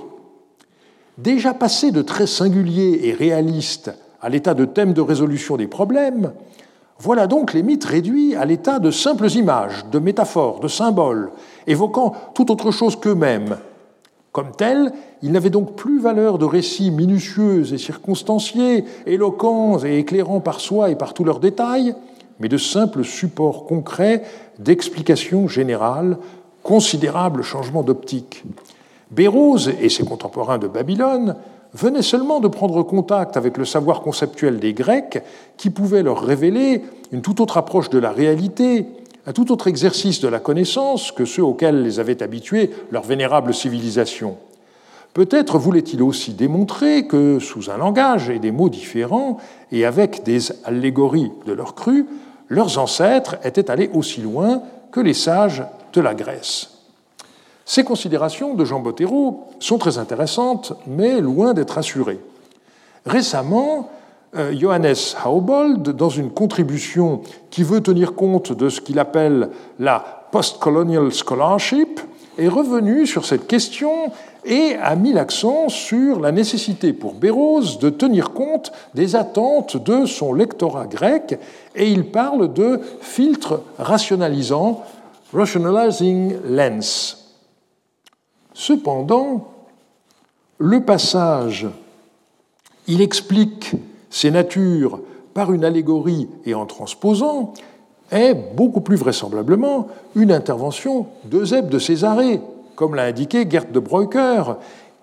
[1.18, 6.34] Déjà passé de très singulier et réaliste à l'état de thème de résolution des problèmes,
[7.00, 11.32] voilà donc les mythes réduits à l'état de simples images, de métaphores, de symboles,
[11.68, 13.58] évoquant tout autre chose qu'eux-mêmes.
[14.32, 20.42] Comme tels, ils n'avaient donc plus valeur de récits minutieux et circonstanciés, éloquents et éclairants
[20.42, 21.96] par soi et par tous leurs détails,
[22.40, 24.24] mais de simples supports concrets
[24.60, 26.18] d'explications générales,
[26.64, 28.44] considérables changements d'optique.
[29.12, 31.36] Bérose et ses contemporains de Babylone
[31.78, 35.22] venaient seulement de prendre contact avec le savoir conceptuel des Grecs
[35.58, 38.88] qui pouvait leur révéler une toute autre approche de la réalité,
[39.28, 43.54] un tout autre exercice de la connaissance que ceux auxquels les avait habitués leur vénérable
[43.54, 44.38] civilisation.
[45.14, 49.38] Peut-être voulait-il aussi démontrer que, sous un langage et des mots différents,
[49.72, 52.08] et avec des allégories de leur cru,
[52.50, 54.62] leurs ancêtres étaient allés aussi loin
[54.92, 55.64] que les sages
[55.94, 56.77] de la Grèce.
[57.70, 62.22] Ces considérations de Jean Bottero sont très intéressantes, mais loin d'être assurées.
[63.06, 63.90] Récemment,
[64.38, 69.50] euh, Johannes Haubold, dans une contribution qui veut tenir compte de ce qu'il appelle
[69.80, 72.00] la post-colonial scholarship,
[72.38, 74.14] est revenu sur cette question
[74.46, 80.06] et a mis l'accent sur la nécessité pour Bérose de tenir compte des attentes de
[80.06, 81.38] son lectorat grec,
[81.76, 84.86] et il parle de filtre rationalisant,
[85.34, 87.17] rationalizing lens.
[88.60, 89.50] Cependant,
[90.58, 91.68] le passage,
[92.88, 93.74] il explique
[94.10, 95.00] ces natures
[95.36, 97.54] par une allégorie et en transposant,
[98.12, 102.42] est beaucoup plus vraisemblablement une intervention d'Eusèbe de Césarée,
[102.76, 104.56] comme l'a indiqué Gert de Breuker,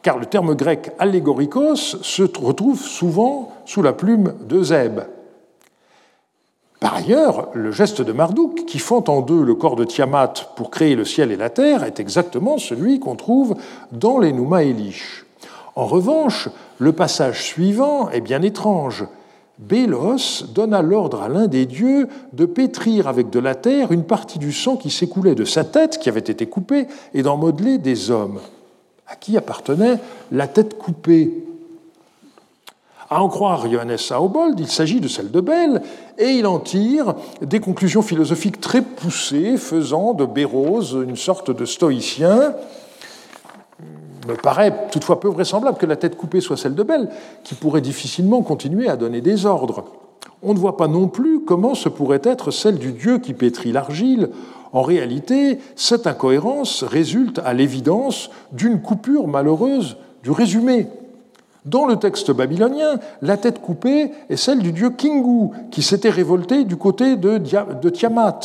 [0.03, 5.05] car le terme grec allégorikos se retrouve souvent sous la plume d'Eusèbe.
[6.85, 10.71] Par ailleurs, le geste de Marduk, qui fend en deux le corps de Tiamat pour
[10.71, 13.55] créer le ciel et la terre, est exactement celui qu'on trouve
[13.91, 15.25] dans les Nouma Elish.
[15.77, 19.07] En revanche, le passage suivant est bien étrange.
[19.59, 24.39] Bélos donna l'ordre à l'un des dieux de pétrir avec de la terre une partie
[24.39, 28.11] du sang qui s'écoulait de sa tête, qui avait été coupée, et d'en modeler des
[28.11, 28.41] hommes.
[29.07, 31.47] À qui appartenait la tête coupée
[33.15, 35.83] à en croire Johannes Saubold, il s'agit de celle de Belle,
[36.19, 41.65] et il en tire des conclusions philosophiques très poussées, faisant de Bérose une sorte de
[41.65, 42.55] stoïcien.
[44.25, 47.09] Il me paraît toutefois peu vraisemblable que la tête coupée soit celle de Belle,
[47.45, 49.85] qui pourrait difficilement continuer à donner des ordres.
[50.43, 53.71] On ne voit pas non plus comment ce pourrait être celle du dieu qui pétrit
[53.71, 54.31] l'argile.
[54.73, 60.89] En réalité, cette incohérence résulte à l'évidence d'une coupure malheureuse du résumé
[61.65, 66.65] dans le texte babylonien, la tête coupée est celle du dieu Kingu, qui s'était révolté
[66.65, 68.41] du côté de, Tiamat.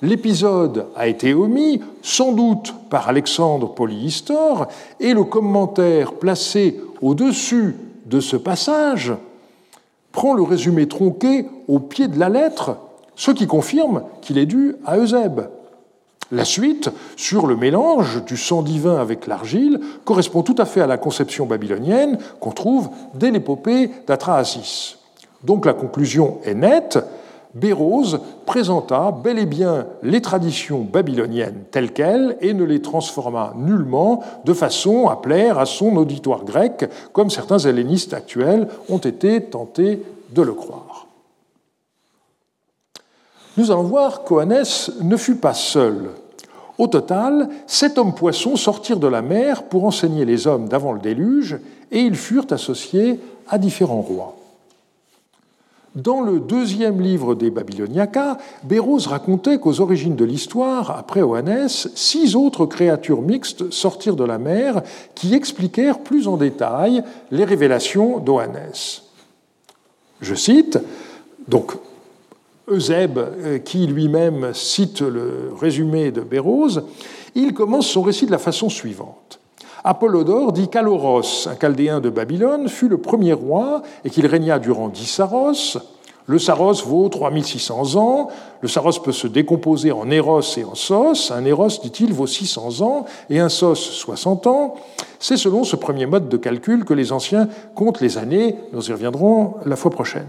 [0.00, 4.68] L'épisode a été omis, sans doute par Alexandre Polyhistor,
[5.00, 7.76] et le commentaire placé au-dessus
[8.06, 9.12] de ce passage
[10.12, 12.78] prend le résumé tronqué au pied de la lettre,
[13.16, 15.48] ce qui confirme qu'il est dû à Eusèbe.
[16.32, 20.86] La suite, sur le mélange du sang divin avec l'argile, correspond tout à fait à
[20.86, 24.98] la conception babylonienne qu'on trouve dès l'épopée d'Atrahasis.
[25.44, 26.98] Donc la conclusion est nette,
[27.56, 34.22] Bérose présenta bel et bien les traditions babyloniennes telles quelles et ne les transforma nullement
[34.44, 40.02] de façon à plaire à son auditoire grec, comme certains hellénistes actuels ont été tentés
[40.34, 41.05] de le croire.
[43.56, 46.10] Nous allons voir qu'Oannès ne fut pas seul.
[46.78, 51.00] Au total, sept hommes poissons sortirent de la mer pour enseigner les hommes d'avant le
[51.00, 51.58] déluge,
[51.90, 54.36] et ils furent associés à différents rois.
[55.94, 62.36] Dans le deuxième livre des Babyloniacas, Bérose racontait qu'aux origines de l'histoire, après Oannès, six
[62.36, 64.82] autres créatures mixtes sortirent de la mer
[65.14, 69.04] qui expliquèrent plus en détail les révélations d'Oannès.
[70.20, 70.78] Je cite,
[71.48, 71.72] donc
[72.68, 76.84] Eusèbe, euh, qui lui-même cite le résumé de Bérose,
[77.34, 79.40] il commence son récit de la façon suivante.
[79.84, 84.88] Apollodore dit qu'Aloros, un chaldéen de Babylone, fut le premier roi et qu'il régna durant
[84.88, 85.78] dix saros.
[86.26, 88.28] Le saros vaut 3600 ans.
[88.60, 91.30] Le saros peut se décomposer en éros et en sos.
[91.30, 94.74] Un éros, dit-il, vaut 600 ans et un sos 60 ans.
[95.20, 98.56] C'est selon ce premier mode de calcul que les anciens comptent les années.
[98.72, 100.26] Nous y reviendrons la fois prochaine.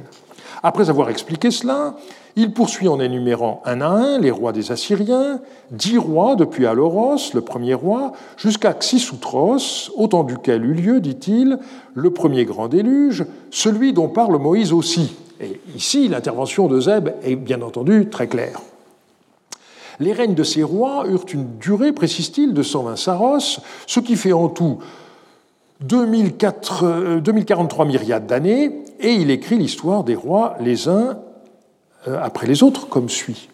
[0.63, 1.95] Après avoir expliqué cela,
[2.35, 5.39] il poursuit en énumérant un à un les rois des Assyriens,
[5.71, 11.59] dix rois depuis Aloros, le premier roi, jusqu'à Xisutros, autant duquel eut lieu, dit-il,
[11.93, 15.15] le premier grand déluge, celui dont parle Moïse aussi.
[15.41, 18.61] Et ici, l'intervention de Zeb est bien entendu très claire.
[19.99, 24.33] Les règnes de ces rois eurent une durée, précise-t-il, de 120 saros, ce qui fait
[24.33, 24.77] en tout
[25.81, 26.85] 2043
[27.85, 31.19] euh, myriades d'années, et il écrit l'histoire des rois les uns
[32.07, 33.49] euh, après les autres, comme suit.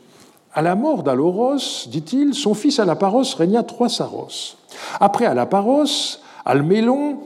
[0.53, 4.55] À la mort d'Aloros, dit-il, son fils Alaparos régna trois saros.
[4.99, 7.17] Après Alaparos, Almélon,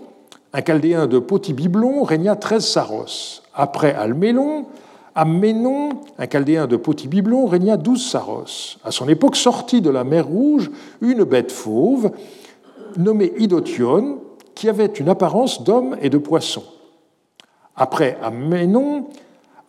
[0.53, 3.41] un chaldéen de Potibiblon, régna treize saros.
[3.53, 4.65] Après Almélon,
[5.15, 5.89] Amménon,
[6.19, 8.77] un chaldéen de Potibiblon, régna douze saros.
[8.83, 10.69] À son époque, sortit de la mer Rouge
[11.01, 12.11] une bête fauve
[12.97, 14.19] nommée Idotion,
[14.53, 16.63] qui avait une apparence d'homme et de poisson.
[17.79, 19.05] Après Amménon,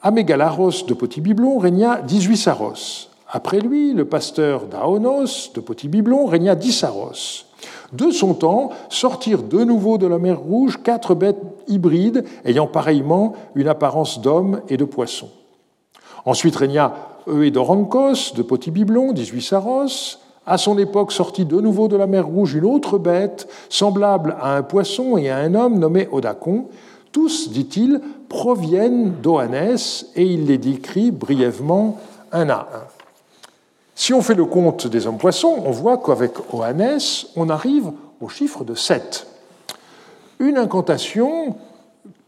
[0.03, 3.11] Amégalaros de Potibiblon régna 18 saros.
[3.31, 7.45] Après lui, le pasteur d'Aonos de Potibiblon régna 10 saros.
[7.93, 13.35] De son temps sortirent de nouveau de la mer Rouge quatre bêtes hybrides ayant pareillement
[13.55, 15.29] une apparence d'homme et de poisson.
[16.25, 16.95] Ensuite régna
[17.27, 20.17] Euedorankos de Potibiblon, 18 saros.
[20.47, 24.57] À son époque sortit de nouveau de la mer Rouge une autre bête, semblable à
[24.57, 26.69] un poisson et à un homme nommé Odacon,
[27.13, 31.99] tous, dit-il, proviennent d'Oannès et il les décrit brièvement
[32.33, 32.87] un à un.
[33.95, 37.91] Si on fait le compte des hommes poissons, on voit qu'avec Oannès, on arrive
[38.21, 39.27] au chiffre de 7.
[40.39, 41.57] Une incantation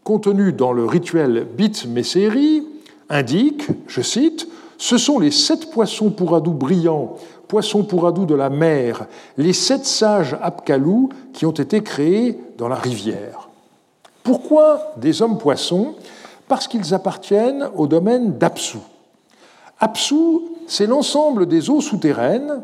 [0.03, 2.67] contenue dans le rituel Bit Messeri
[3.09, 7.15] indique, je cite, Ce sont les sept poissons pourradous brillants,
[7.47, 9.05] poissons pourradous de la mer,
[9.37, 13.40] les sept sages Apkalou qui ont été créés dans la rivière.
[14.23, 15.95] Pourquoi des hommes poissons
[16.47, 18.77] Parce qu'ils appartiennent au domaine d'Apsu.
[19.79, 20.15] Apsu,
[20.67, 22.61] c'est l'ensemble des eaux souterraines,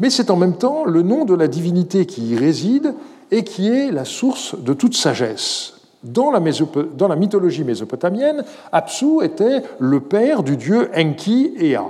[0.00, 2.94] mais c'est en même temps le nom de la divinité qui y réside
[3.30, 5.74] et qui est la source de toute sagesse.
[6.02, 11.80] Dans la, mythologie mésopotamienne, Apsu était le père du dieu Enki Ea.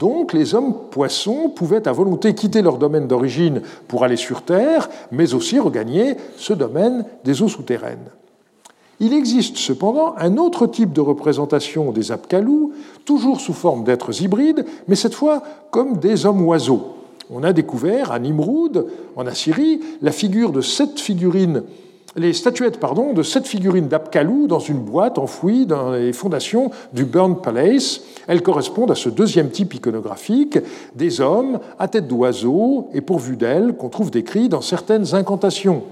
[0.00, 4.88] Donc les hommes poissons pouvaient à volonté quitter leur domaine d'origine pour aller sur Terre,
[5.12, 8.10] mais aussi regagner ce domaine des eaux souterraines.
[9.00, 12.72] Il existe cependant un autre type de représentation des Apkalous,
[13.04, 16.94] toujours sous forme d'êtres hybrides, mais cette fois comme des hommes-oiseaux.
[17.30, 18.86] On a découvert à Nimrud,
[19.16, 21.62] en Assyrie, la figure de sept figurines
[22.16, 27.04] les statuettes pardon, de sept figurines d'Apkalou dans une boîte enfouie dans les fondations du
[27.04, 28.02] Burn Palace.
[28.26, 30.58] Elles correspondent à ce deuxième type iconographique,
[30.94, 35.82] des hommes à tête d'oiseau et pourvus d'ailes qu'on trouve décrits dans certaines incantations.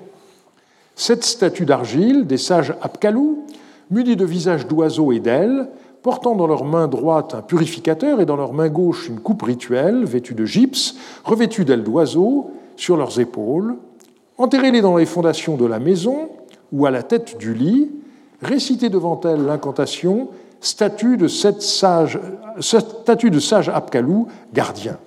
[0.95, 3.45] Cette statue d'argile des sages Apkalou,
[3.91, 5.69] munis de visages d'oiseaux et d'ailes,
[6.03, 10.05] portant dans leur main droite un purificateur et dans leur main gauche une coupe rituelle
[10.05, 13.77] vêtue de gypse, revêtue d'ailes d'oiseaux sur leurs épaules,
[14.39, 16.31] Enterrez-les dans les fondations de la maison
[16.73, 17.91] ou à la tête du lit,
[18.41, 20.29] récitez devant elles l'incantation
[20.61, 22.19] statue de, sage,
[22.61, 24.99] statue de sage Apkalou, gardien.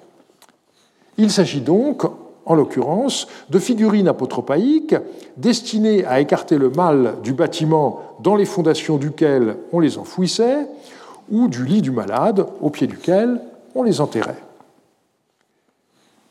[1.18, 2.04] Il s'agit donc,
[2.46, 4.96] en l'occurrence, de figurines apotropaïques
[5.38, 10.68] destinées à écarter le mal du bâtiment dans les fondations duquel on les enfouissait,
[11.32, 13.42] ou du lit du malade au pied duquel
[13.74, 14.45] on les enterrait.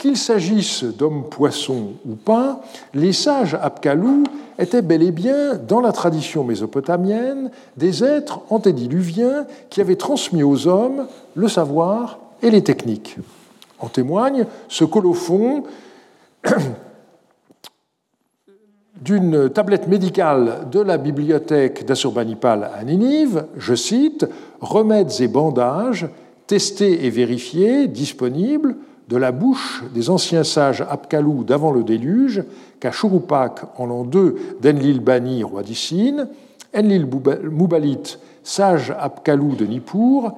[0.05, 2.61] Qu'il s'agisse d'hommes poissons ou pas,
[2.93, 4.25] les sages Apkalou
[4.59, 10.69] étaient bel et bien, dans la tradition mésopotamienne, des êtres antédiluviens qui avaient transmis aux
[10.69, 13.17] hommes le savoir et les techniques.
[13.79, 15.63] En témoigne ce colophon
[19.01, 24.27] d'une tablette médicale de la bibliothèque d'Assurbanipal à Ninive, je cite,
[24.61, 26.11] Remèdes et bandages,
[26.47, 28.77] testés et vérifiés, disponibles,
[29.09, 32.43] de la bouche des anciens sages Apkalou d'avant le déluge,
[32.81, 36.29] qu'à Churupak en l'an 2 d'Enlil Bani, roi d'Issine,
[36.75, 37.07] Enlil
[37.51, 40.33] Moubalit, sage Apkalou de Nippur,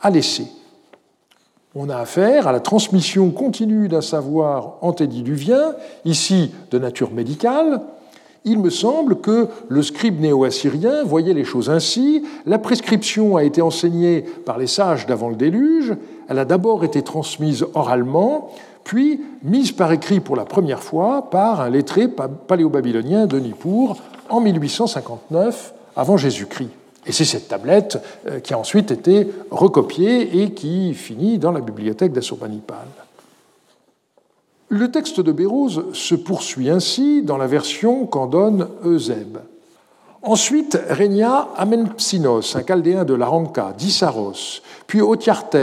[0.00, 0.46] a laissé.
[1.74, 7.80] On a affaire à la transmission continue d'un savoir antédiluvien, ici de nature médicale.
[8.44, 12.24] Il me semble que le scribe néo-assyrien voyait les choses ainsi.
[12.46, 15.94] La prescription a été enseignée par les sages d'avant le déluge.
[16.28, 18.50] Elle a d'abord été transmise oralement,
[18.82, 23.96] puis mise par écrit pour la première fois par un lettré paléo-babylonien de Nippur
[24.30, 26.70] en 1859 avant Jésus-Christ.
[27.06, 31.60] Et c'est cette tablette euh, qui a ensuite été recopiée et qui finit dans la
[31.60, 32.86] bibliothèque d'Assurbanipal.
[34.72, 39.38] Le texte de Bérose se poursuit ainsi dans la version qu'en donne Euseb.
[40.22, 45.56] Ensuite régna Amenpsinos, un chaldéen de l'Aranka, dix saros, puis Otiartes,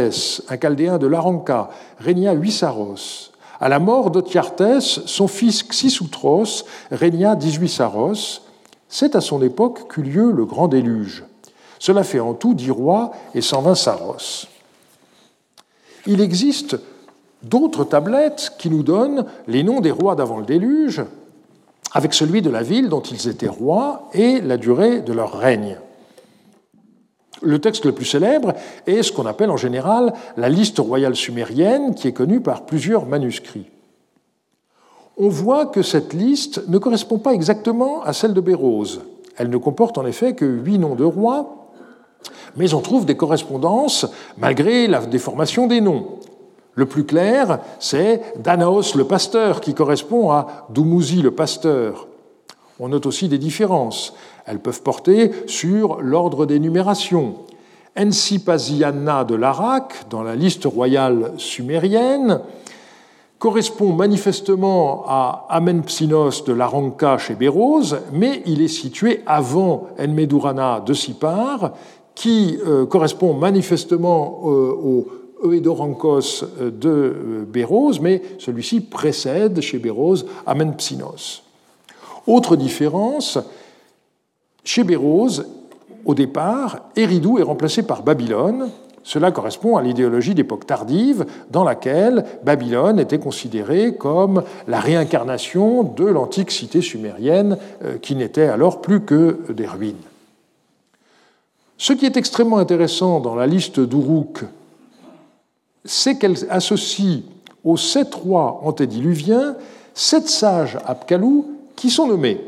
[0.49, 3.31] un chaldéen de l'Aranka, régna huit saros.
[3.61, 8.41] À la mort d'Otiartes, son fils Xisutros régna dix-huit saros.
[8.89, 11.23] C'est à son époque qu'eut lieu le grand déluge.
[11.79, 14.47] Cela fait en tout dix rois et 120 saros.
[16.05, 16.77] Il existe
[17.49, 21.03] d'autres tablettes qui nous donnent les noms des rois d'avant le déluge,
[21.93, 25.77] avec celui de la ville dont ils étaient rois et la durée de leur règne.
[27.41, 28.53] Le texte le plus célèbre
[28.87, 33.05] est ce qu'on appelle en général la liste royale sumérienne, qui est connue par plusieurs
[33.05, 33.67] manuscrits.
[35.17, 39.01] On voit que cette liste ne correspond pas exactement à celle de Bérose.
[39.35, 41.71] Elle ne comporte en effet que huit noms de rois,
[42.55, 46.19] mais on trouve des correspondances malgré la déformation des noms.
[46.77, 52.07] Le plus clair, c'est Danaos le pasteur, qui correspond à Dumuzi le pasteur.
[52.79, 54.13] On note aussi des différences.
[54.45, 57.37] Elles peuvent porter sur l'ordre des numérations.
[57.97, 62.41] Ensipasiana de l'Arak, dans la liste royale sumérienne,
[63.39, 70.93] correspond manifestement à Amenpsinos de l'Aranka chez Bérose, mais il est situé avant Enmedurana de
[70.93, 71.71] Sipar,
[72.13, 75.07] qui euh, correspond manifestement euh, au
[75.43, 81.43] Euedorankos de euh, Bérose, mais celui-ci précède chez Bérose Amenpsinos.
[82.25, 83.39] Autre différence,
[84.63, 85.45] chez Bérose,
[86.05, 88.69] au départ, Éridou est remplacé par Babylone.
[89.03, 96.05] Cela correspond à l'idéologie d'époque tardive dans laquelle Babylone était considérée comme la réincarnation de
[96.05, 97.57] l'antique cité sumérienne
[98.01, 99.95] qui n'était alors plus que des ruines.
[101.77, 104.43] Ce qui est extrêmement intéressant dans la liste d'Uruk,
[105.87, 107.23] c'est qu'elle associe
[107.63, 109.55] aux sept rois antédiluviens
[109.93, 112.39] sept sages Apkalou qui sont nommés.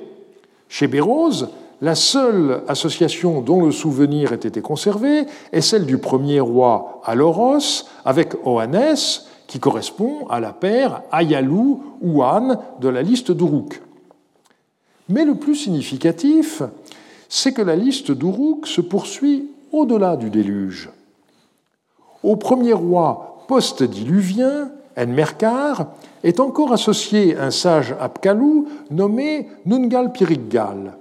[0.68, 1.50] Chez Bérose,
[1.82, 7.86] la seule association dont le souvenir ait été conservé est celle du premier roi Aloros
[8.06, 8.96] avec Oannes,
[9.48, 13.82] qui correspond à la paire Ayalou ou An de la liste d'Uruk.
[15.08, 16.62] Mais le plus significatif,
[17.30, 20.92] c'est que la liste d'Uruk se poursuit au-delà du déluge.
[22.22, 25.94] Au premier roi post-diluvien, Enmerkar,
[26.24, 30.94] est encore associé un sage Apkalou nommé Nungal Piriggal.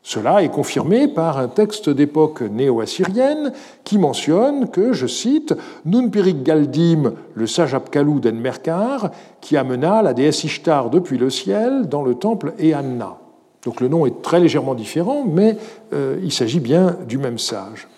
[0.00, 3.52] Cela est confirmé par un texte d'époque néo-assyrienne
[3.82, 5.52] qui mentionne que, je cite,
[5.84, 12.04] Nun Piriggaldim, le sage Apkalou d'Enmerkar, qui amena la déesse Ishtar depuis le ciel dans
[12.04, 13.16] le temple Eanna.
[13.64, 15.56] Donc le nom est très légèrement différent, mais
[15.92, 17.88] euh, il s'agit bien du même sage.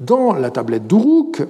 [0.00, 1.46] Dans la tablette d'Uruk,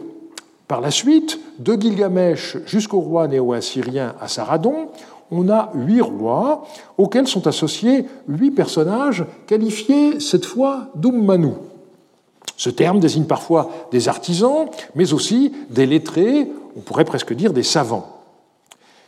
[0.73, 4.89] par la suite, de Gilgamesh jusqu'au roi néo-assyrien Assaradon,
[5.31, 6.64] on a huit rois
[6.97, 11.53] auxquels sont associés huit personnages qualifiés cette fois d'Ummanu.
[12.57, 14.64] Ce terme désigne parfois des artisans,
[14.95, 18.09] mais aussi des lettrés, on pourrait presque dire des savants.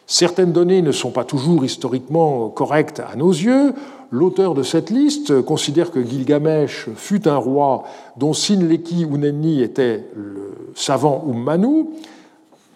[0.06, 3.72] Certaines données ne sont pas toujours historiquement correctes à nos yeux.
[4.10, 7.84] L'auteur de cette liste considère que Gilgamesh fut un roi
[8.16, 11.86] dont Sinleki ou Nenni était le savant ou Manu.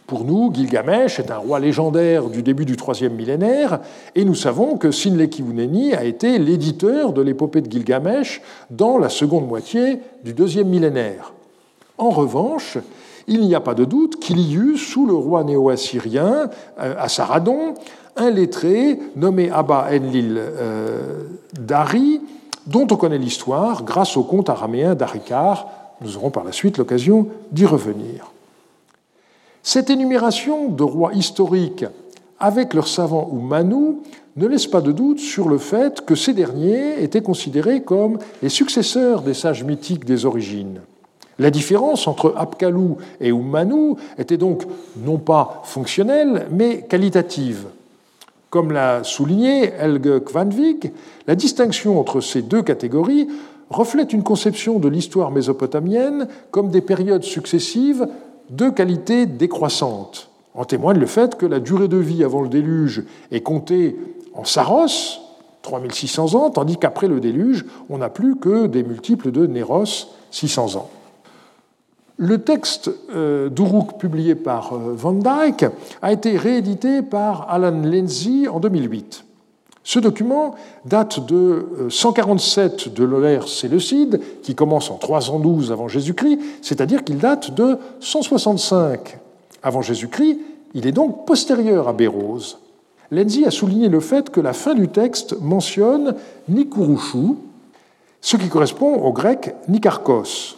[0.09, 3.81] Pour nous, Gilgamesh est un roi légendaire du début du troisième millénaire,
[4.14, 9.11] et nous savons que Sinleki Wuneni a été l'éditeur de l'épopée de Gilgamesh dans la
[9.11, 11.35] seconde moitié du deuxième millénaire.
[11.99, 12.79] En revanche,
[13.29, 16.51] il n'y a pas de doute qu'il y eut, sous le roi néo-assyrien,
[16.81, 17.74] euh, à Saradon,
[18.16, 21.24] un lettré nommé Abba Enlil euh,
[21.59, 22.20] Dari,
[22.66, 25.68] dont on connaît l'histoire grâce au conte araméen d'Arikar.
[26.01, 28.33] Nous aurons par la suite l'occasion d'y revenir.
[29.62, 31.85] Cette énumération de rois historiques
[32.41, 34.03] avec leurs savants ou manous
[34.37, 38.49] ne laisse pas de doute sur le fait que ces derniers étaient considérés comme les
[38.49, 40.81] successeurs des sages mythiques des origines.
[41.39, 44.64] La différence entre Apkalou et Umanu était donc
[45.05, 47.66] non pas fonctionnelle, mais qualitative.
[48.51, 50.93] Comme l'a souligné Helge Kvanvig,
[51.26, 53.28] la distinction entre ces deux catégories
[53.70, 58.09] reflète une conception de l'histoire mésopotamienne comme des périodes successives
[58.51, 60.30] de qualité décroissante.
[60.55, 63.97] En témoigne le fait que la durée de vie avant le déluge est comptée
[64.34, 65.20] en Saros,
[65.62, 70.76] 3600 ans, tandis qu'après le déluge, on n'a plus que des multiples de Néros, 600
[70.76, 70.89] ans.
[72.21, 75.66] Le texte euh, d'Uruk publié par euh, Van Dyck
[76.03, 79.25] a été réédité par Alan Lindsay en 2008.
[79.85, 86.41] Ce document date de 147 euh, de l'ère séleucide, qui commence en 312 avant Jésus-Christ,
[86.61, 89.21] c'est-à-dire qu'il date de 165
[89.62, 90.41] avant Jésus-Christ.
[90.75, 92.59] Il est donc postérieur à Bérose.
[93.12, 96.16] Lenzi a souligné le fait que la fin du texte mentionne
[96.49, 97.37] Nikurushu,
[98.21, 100.57] ce qui correspond au grec Nikarkos.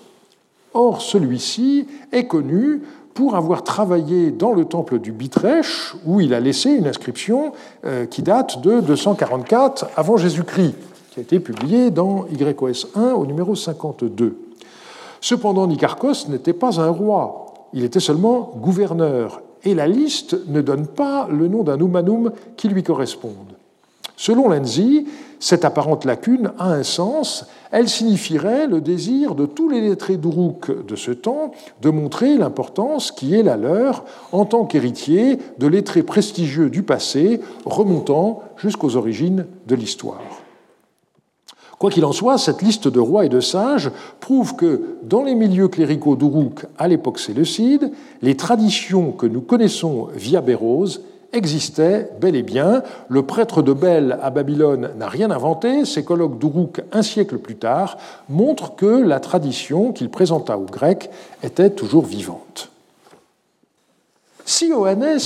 [0.72, 2.82] Or, celui-ci est connu
[3.14, 7.52] pour avoir travaillé dans le temple du Bitrech, où il a laissé une inscription
[7.84, 10.76] euh, qui date de 244 avant Jésus-Christ,
[11.10, 14.38] qui a été publiée dans YOS 1 au numéro 52.
[15.20, 20.86] Cependant, Nicarchos n'était pas un roi, il était seulement gouverneur, et la liste ne donne
[20.86, 23.34] pas le nom d'un humanum qui lui corresponde.
[24.20, 25.06] Selon Lenzi,
[25.38, 30.86] cette apparente lacune a un sens, elle signifierait le désir de tous les lettrés d'Uruk
[30.86, 36.02] de ce temps de montrer l'importance qui est la leur en tant qu'héritier de lettrés
[36.02, 40.20] prestigieux du passé remontant jusqu'aux origines de l'histoire.
[41.78, 43.90] Quoi qu'il en soit, cette liste de rois et de sages
[44.20, 47.90] prouve que dans les milieux cléricaux d'Uruk à l'époque séleucide,
[48.20, 51.00] les traditions que nous connaissons via Bérose
[51.32, 52.82] existait bel et bien.
[53.08, 55.84] Le prêtre de Bel à Babylone n'a rien inventé.
[55.84, 61.10] Ses colloques d'Uruk un siècle plus tard montrent que la tradition qu'il présenta aux Grecs
[61.42, 62.70] était toujours vivante.
[64.44, 65.18] Si Johannes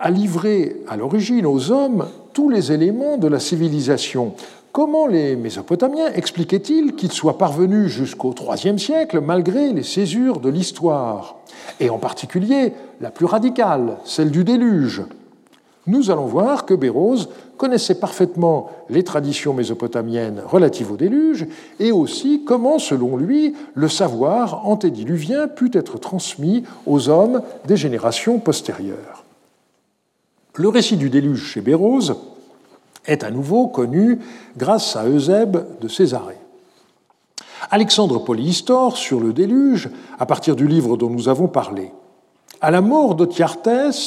[0.00, 4.34] a livré à l'origine aux hommes tous les éléments de la civilisation,
[4.74, 11.36] Comment les Mésopotamiens expliquaient-ils qu'ils soient parvenus jusqu'au IIIe siècle malgré les césures de l'histoire,
[11.78, 15.02] et en particulier la plus radicale, celle du déluge
[15.86, 21.46] Nous allons voir que Bérose connaissait parfaitement les traditions mésopotamiennes relatives au déluge
[21.78, 28.40] et aussi comment, selon lui, le savoir antédiluvien put être transmis aux hommes des générations
[28.40, 29.22] postérieures.
[30.56, 32.16] Le récit du déluge chez Bérose
[33.06, 34.18] est à nouveau connu
[34.56, 36.38] grâce à Eusèbe de Césarée.
[37.70, 41.90] Alexandre Polyhistor, sur le déluge, à partir du livre dont nous avons parlé.
[42.60, 43.26] À la mort de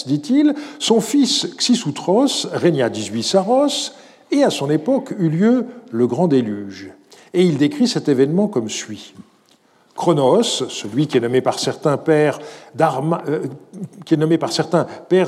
[0.08, 3.92] dit-il, son fils Xisutros régna 18 Saros,
[4.32, 6.92] et à son époque eut lieu le grand déluge.
[7.34, 9.14] Et il décrit cet événement comme suit.
[9.98, 12.40] Chronos, celui qui est nommé par certains père
[12.80, 13.42] euh,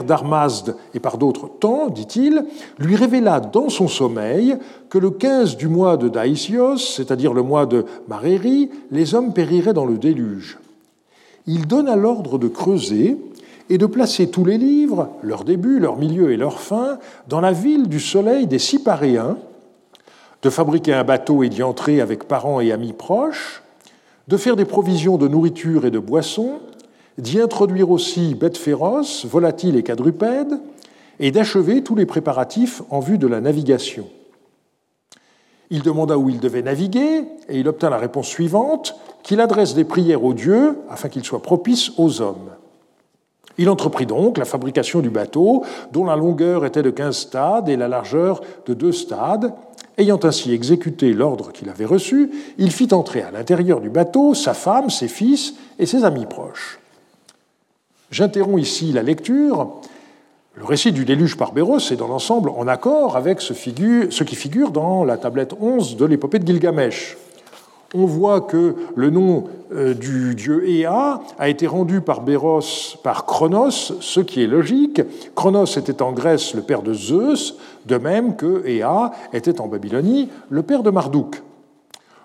[0.06, 2.46] d'Armazde et par d'autres temps, dit-il,
[2.78, 4.58] lui révéla dans son sommeil
[4.90, 9.74] que le 15 du mois de Daisios, c'est-à-dire le mois de Maréri, les hommes périraient
[9.74, 10.60] dans le déluge.
[11.48, 13.18] Il donna l'ordre de creuser
[13.72, 17.52] et de placer tous les livres, leur début, leur milieu et leur fin, dans la
[17.52, 19.38] ville du soleil des Cyparéens,
[20.44, 23.64] de fabriquer un bateau et d'y entrer avec parents et amis proches,
[24.30, 26.60] de faire des provisions de nourriture et de boissons,
[27.18, 30.60] d'y introduire aussi bêtes féroces, volatiles et quadrupèdes,
[31.20, 34.08] et d'achever tous les préparatifs en vue de la navigation.
[35.72, 39.84] Il demanda où il devait naviguer, et il obtint la réponse suivante, qu'il adresse des
[39.84, 42.52] prières aux dieux afin qu'ils soient propices aux hommes.
[43.58, 47.76] Il entreprit donc la fabrication du bateau, dont la longueur était de 15 stades et
[47.76, 49.54] la largeur de deux stades,
[50.00, 54.54] Ayant ainsi exécuté l'ordre qu'il avait reçu, il fit entrer à l'intérieur du bateau sa
[54.54, 56.80] femme, ses fils et ses amis proches.
[58.10, 59.68] J'interromps ici la lecture.
[60.56, 64.36] Le récit du déluge par Béros est dans l'ensemble en accord avec ce, ce, qui
[64.38, 67.18] figure dans la tablette 11 de l'épopée de Gilgamesh.
[67.94, 72.62] On voit que le nom euh, du dieu Ea a été rendu par Béros
[73.04, 75.02] par Chronos, ce qui est logique.
[75.36, 80.30] Chronos était en Grèce le père de Zeus, de même que Ea était en Babylonie
[80.50, 81.42] le père de Marduk.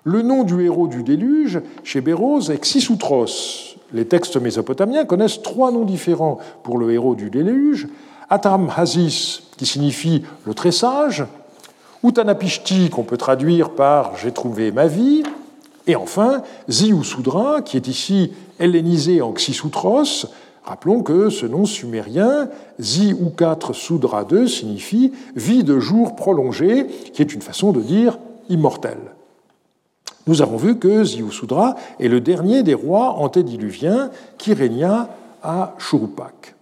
[0.05, 3.77] Le nom du héros du déluge chez Béros est Xisutros.
[3.93, 7.89] Les textes mésopotamiens connaissent trois noms différents pour le héros du déluge.
[8.29, 11.25] Atam Hazis, qui signifie le très sage,
[12.03, 15.23] Utanapishti, qu'on peut traduire par J'ai trouvé ma vie,
[15.87, 20.27] et enfin Ziusudra, qui est ici hellénisé en Xisutros.
[20.65, 26.87] Rappelons que ce nom sumérien, Zi ou 4 Sudra 2, signifie vie de jour prolongée,
[27.13, 28.19] qui est une façon de dire
[28.49, 28.99] immortel.
[30.27, 35.11] Nous avons vu que Ziusudra est le dernier des rois antédiluviens qui régna
[35.43, 36.55] à Churupak.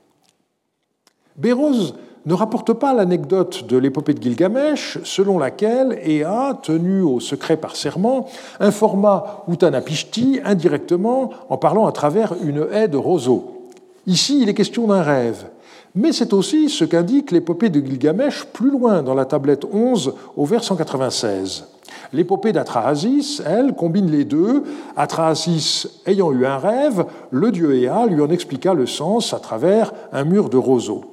[1.36, 1.94] Béroz
[2.24, 7.74] ne rapporte pas l'anecdote de l'épopée de Gilgamesh, selon laquelle Ea, tenu au secret par
[7.74, 8.28] serment,
[8.60, 13.68] informa Utanapishti indirectement en parlant à travers une haie de roseaux.
[14.06, 15.46] Ici, il est question d'un rêve.
[15.94, 20.46] Mais c'est aussi ce qu'indique l'épopée de Gilgamesh plus loin dans la tablette 11 au
[20.46, 21.66] vers 196.
[22.12, 24.62] L'épopée d'Atrahasis, elle, combine les deux.
[24.96, 29.92] Atrahasis ayant eu un rêve, le dieu Ea lui en expliqua le sens à travers
[30.12, 31.11] un mur de roseaux.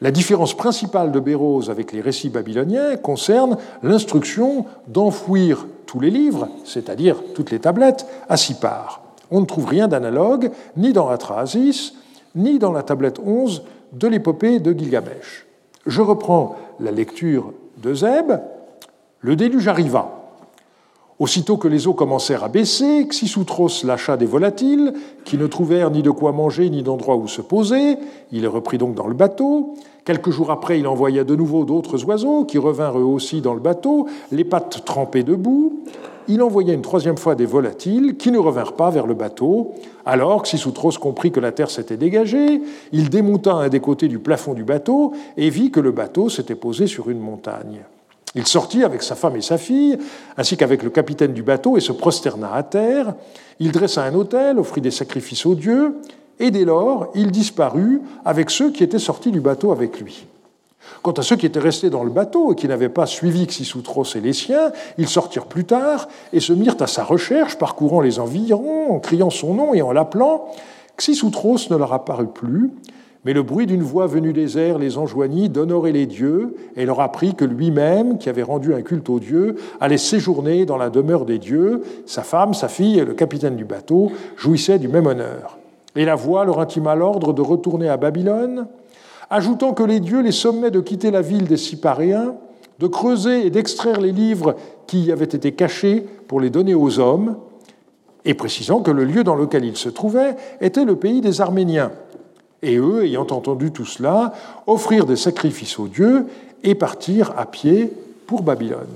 [0.00, 6.48] La différence principale de Béroz avec les récits babyloniens concerne l'instruction d'enfouir tous les livres,
[6.64, 9.02] c'est-à-dire toutes les tablettes, à six parts.
[9.30, 11.94] On ne trouve rien d'analogue ni dans Atrahasis,
[12.34, 15.46] ni dans la tablette 11 de l'épopée de Gilgamesh.
[15.86, 18.32] Je reprends la lecture de Zeb.
[19.20, 20.23] Le déluge arriva.
[21.20, 24.94] Aussitôt que les eaux commencèrent à baisser, Xisutros lâcha des volatiles,
[25.24, 27.96] qui ne trouvèrent ni de quoi manger ni d'endroit où se poser.
[28.32, 29.74] Il les reprit donc dans le bateau.
[30.04, 33.60] Quelques jours après, il envoya de nouveau d'autres oiseaux, qui revinrent eux aussi dans le
[33.60, 35.84] bateau, les pattes trempées debout.
[36.26, 39.72] Il envoya une troisième fois des volatiles, qui ne revinrent pas vers le bateau.
[40.04, 42.60] Alors Xisutros comprit que la terre s'était dégagée.
[42.92, 46.54] Il démonta un des côtés du plafond du bateau et vit que le bateau s'était
[46.56, 47.84] posé sur une montagne.
[48.34, 49.96] Il sortit avec sa femme et sa fille,
[50.36, 53.14] ainsi qu'avec le capitaine du bateau, et se prosterna à terre.
[53.60, 55.96] Il dressa un autel, offrit des sacrifices aux dieux,
[56.40, 60.26] et dès lors, il disparut avec ceux qui étaient sortis du bateau avec lui.
[61.02, 64.16] Quant à ceux qui étaient restés dans le bateau et qui n'avaient pas suivi Xisutros
[64.16, 68.18] et les siens, ils sortirent plus tard et se mirent à sa recherche, parcourant les
[68.18, 70.46] environs, en criant son nom et en l'appelant.
[70.98, 72.70] Xisutros ne leur apparut plus,
[73.24, 77.00] mais le bruit d'une voix venue des airs les enjoignit d'honorer les dieux et leur
[77.00, 81.24] apprit que lui-même, qui avait rendu un culte aux dieux, allait séjourner dans la demeure
[81.24, 81.82] des dieux.
[82.04, 85.58] Sa femme, sa fille et le capitaine du bateau jouissaient du même honneur.
[85.96, 88.66] Et la voix leur intima l'ordre de retourner à Babylone,
[89.30, 92.34] ajoutant que les dieux les sommaient de quitter la ville des Cyparéens,
[92.78, 94.56] de creuser et d'extraire les livres
[94.86, 97.36] qui y avaient été cachés pour les donner aux hommes,
[98.26, 101.92] et précisant que le lieu dans lequel ils se trouvaient était le pays des Arméniens
[102.64, 104.32] et eux, ayant entendu tout cela,
[104.66, 106.26] offrirent des sacrifices aux dieux
[106.62, 107.92] et partirent à pied
[108.26, 108.86] pour Babylone.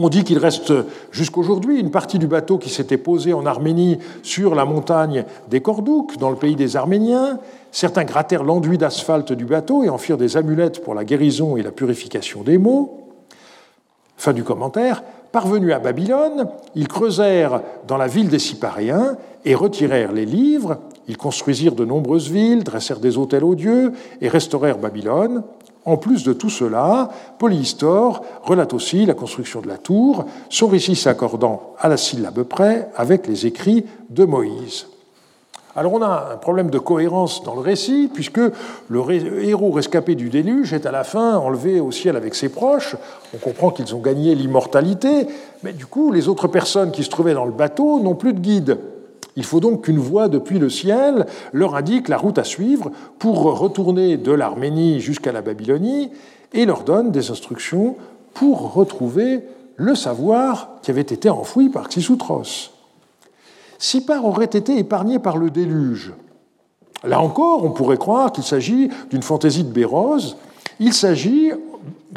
[0.00, 0.72] On dit qu'il reste
[1.10, 6.18] jusqu'aujourd'hui une partie du bateau qui s'était posé en Arménie sur la montagne des Cordouks,
[6.18, 7.40] dans le pays des Arméniens.
[7.72, 11.62] Certains grattèrent l'enduit d'asphalte du bateau et en firent des amulettes pour la guérison et
[11.62, 13.08] la purification des maux.
[14.16, 15.02] Fin du commentaire.
[15.32, 20.78] Parvenus à Babylone, ils creusèrent dans la ville des Cyparéens et retirèrent les livres
[21.08, 25.42] ils construisirent de nombreuses villes, dressèrent des hôtels aux dieux et restaurèrent Babylone.
[25.84, 30.96] En plus de tout cela, Polyhistor relate aussi la construction de la tour, son récit
[30.96, 34.86] s'accordant à la syllabe près avec les écrits de Moïse.
[35.74, 38.40] Alors on a un problème de cohérence dans le récit, puisque
[38.88, 42.96] le héros rescapé du déluge est à la fin enlevé au ciel avec ses proches.
[43.32, 45.28] On comprend qu'ils ont gagné l'immortalité,
[45.62, 48.40] mais du coup les autres personnes qui se trouvaient dans le bateau n'ont plus de
[48.40, 48.78] guide.
[49.38, 53.42] Il faut donc qu'une voix depuis le ciel leur indique la route à suivre pour
[53.56, 56.10] retourner de l'Arménie jusqu'à la Babylonie
[56.52, 57.94] et leur donne des instructions
[58.34, 59.44] pour retrouver
[59.76, 62.72] le savoir qui avait été enfoui par Xisutros.
[63.78, 66.14] Sipar aurait été épargné par le déluge.
[67.04, 70.36] Là encore, on pourrait croire qu'il s'agit d'une fantaisie de Béroz.
[70.80, 71.52] Il s'agit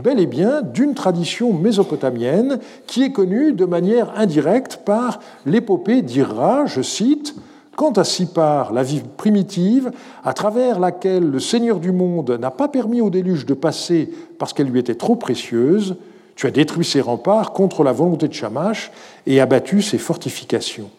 [0.04, 6.66] bel et bien d'une tradition mésopotamienne qui est connue de manière indirecte par l'épopée d'Ira,
[6.66, 7.36] je cite,
[7.76, 9.92] Quant à Sipar, la vie primitive,
[10.24, 14.54] à travers laquelle le Seigneur du monde n'a pas permis au déluge de passer parce
[14.54, 15.96] qu'elle lui était trop précieuse,
[16.36, 18.92] tu as détruit ses remparts contre la volonté de Shamash
[19.26, 20.90] et abattu ses fortifications.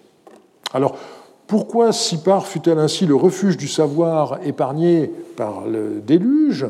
[0.73, 0.97] Alors,
[1.47, 6.67] pourquoi Sipar fut-elle ainsi le refuge du savoir épargné par le déluge?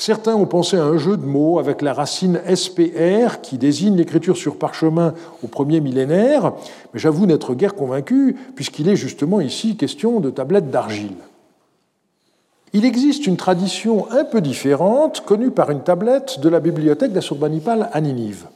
[0.00, 4.36] Certains ont pensé à un jeu de mots avec la racine SPR qui désigne l'écriture
[4.36, 6.52] sur parchemin au premier millénaire,
[6.94, 11.16] mais j'avoue n'être guère convaincu puisqu'il est justement ici question de tablettes d'argile.
[12.72, 17.90] Il existe une tradition un peu différente connue par une tablette de la bibliothèque d'Assurbanipal
[17.92, 18.46] à Ninive.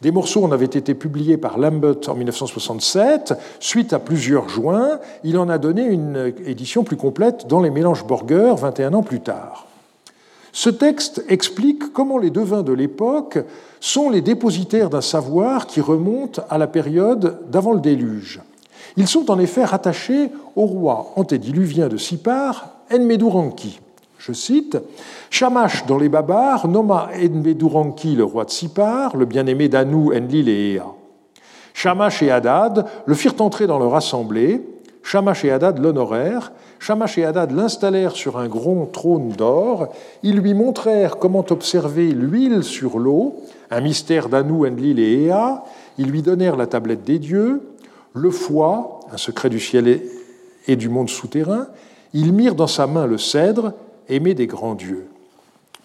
[0.00, 3.34] Des morceaux en avaient été publiés par Lambert en 1967.
[3.60, 8.06] Suite à plusieurs joints, il en a donné une édition plus complète dans les mélanges
[8.06, 9.66] Borger 21 ans plus tard.
[10.52, 13.38] Ce texte explique comment les devins de l'époque
[13.80, 18.40] sont les dépositaires d'un savoir qui remonte à la période d'avant le déluge.
[18.98, 23.80] Ils sont en effet rattachés au roi antédiluvien de Sipar, Enmeduranki.
[24.18, 24.78] Je cite
[25.30, 30.74] Shamash dans les Babars nomma Enmeduranki le roi de Sipar, le bien-aimé d'Anou, Enlil et
[30.74, 30.84] Ea.
[31.72, 34.62] Shamash et Hadad le firent entrer dans leur assemblée.
[35.02, 36.52] Shamash et Hadad l'honorèrent.
[36.82, 39.94] Shamash et Hadad l'installèrent sur un grand trône d'or.
[40.24, 43.36] Ils lui montrèrent comment observer l'huile sur l'eau,
[43.70, 45.62] un mystère d'Anou, Enlil et Ea.
[45.96, 47.62] Ils lui donnèrent la tablette des dieux,
[48.14, 50.02] le foie, un secret du ciel
[50.66, 51.68] et du monde souterrain.
[52.14, 53.74] Ils mirent dans sa main le cèdre,
[54.08, 55.06] aimé des grands dieux.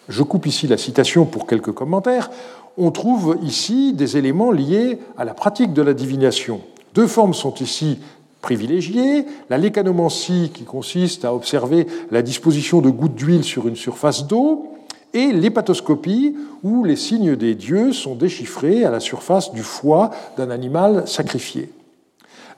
[0.09, 2.31] Je coupe ici la citation pour quelques commentaires.
[2.75, 6.59] On trouve ici des éléments liés à la pratique de la divination.
[6.95, 7.99] Deux formes sont ici
[8.41, 9.25] privilégiées.
[9.49, 14.73] La lécanomancie, qui consiste à observer la disposition de gouttes d'huile sur une surface d'eau,
[15.13, 20.49] et l'hépatoscopie, où les signes des dieux sont déchiffrés à la surface du foie d'un
[20.49, 21.69] animal sacrifié.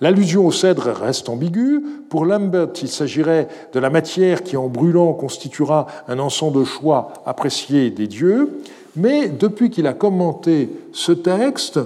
[0.02, 1.84] L'allusion au cèdre reste ambiguë.
[2.10, 7.14] Pour Lambert, il s'agirait de la matière qui, en brûlant, constituera un encens de choix
[7.26, 8.62] apprécié des dieux.
[8.96, 11.80] Mais depuis qu'il a commenté ce texte,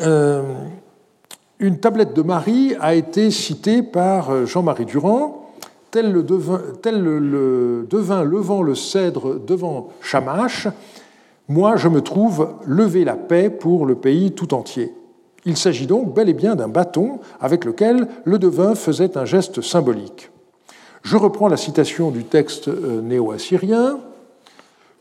[0.00, 0.42] euh,
[1.62, 5.48] une tablette de Marie a été citée par Jean-Marie Durand.
[5.92, 10.66] Tel le, devin, tel le devin levant le cèdre devant Shamash,
[11.48, 14.92] moi je me trouve lever la paix pour le pays tout entier.
[15.44, 19.60] Il s'agit donc bel et bien d'un bâton avec lequel le devin faisait un geste
[19.60, 20.30] symbolique.
[21.02, 23.98] Je reprends la citation du texte euh, néo-assyrien.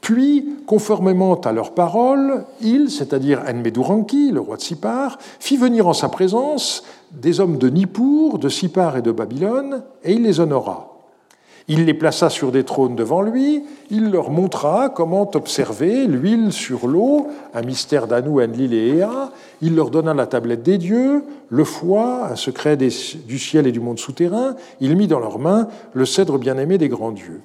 [0.01, 5.93] Puis, conformément à leurs paroles, il, c'est-à-dire Enmeduranki, le roi de Sipar, fit venir en
[5.93, 10.87] sa présence des hommes de Nippur, de Sipar et de Babylone, et il les honora.
[11.67, 16.87] Il les plaça sur des trônes devant lui, il leur montra comment observer l'huile sur
[16.87, 19.31] l'eau, un mystère d'Anou, Enlil et Ea,
[19.61, 23.79] il leur donna la tablette des dieux, le foie, un secret du ciel et du
[23.79, 27.41] monde souterrain, il mit dans leurs mains le cèdre bien-aimé des grands dieux.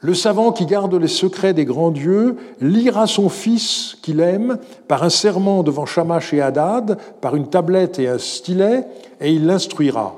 [0.00, 5.02] Le savant qui garde les secrets des grands dieux lira son fils qu'il aime par
[5.02, 8.86] un serment devant Shamash et Hadad, par une tablette et un stylet,
[9.20, 10.14] et il l'instruira.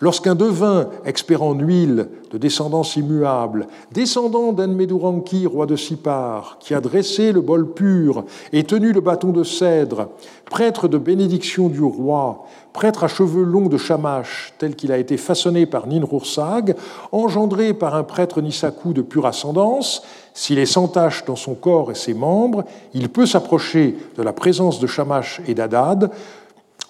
[0.00, 6.80] Lorsqu'un devin, expert en huile, de descendance immuable, descendant d'Enmeduranki, roi de Sipar, qui a
[6.80, 10.10] dressé le bol pur et tenu le bâton de cèdre,
[10.44, 12.46] prêtre de bénédiction du roi,
[12.78, 16.76] prêtre à cheveux longs de Shamash, tel qu'il a été façonné par Ninrursag,
[17.10, 21.90] engendré par un prêtre Nisaku de pure ascendance, s'il est sans tache dans son corps
[21.90, 22.62] et ses membres,
[22.94, 26.12] il peut s'approcher de la présence de Shamash et d'Adad,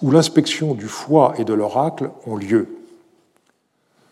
[0.03, 2.67] où l'inspection du foie et de l'oracle ont lieu.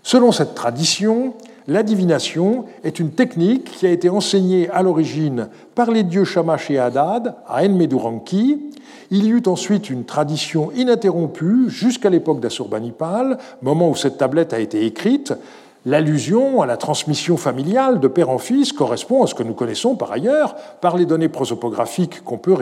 [0.01, 1.36] Selon cette tradition,
[1.68, 6.72] la divination est une technique qui a été enseignée à l'origine par les dieux Shamash
[6.72, 8.72] et Hadad à Enmeduranki.
[9.11, 14.59] Il y eut ensuite une tradition ininterrompue jusqu'à l'époque d'Assurbanipal, moment où cette tablette a
[14.59, 15.34] été écrite.
[15.86, 19.95] L'allusion à la transmission familiale de père en fils correspond à ce que nous connaissons
[19.95, 22.55] par ailleurs par les données prosopographiques qu'on peut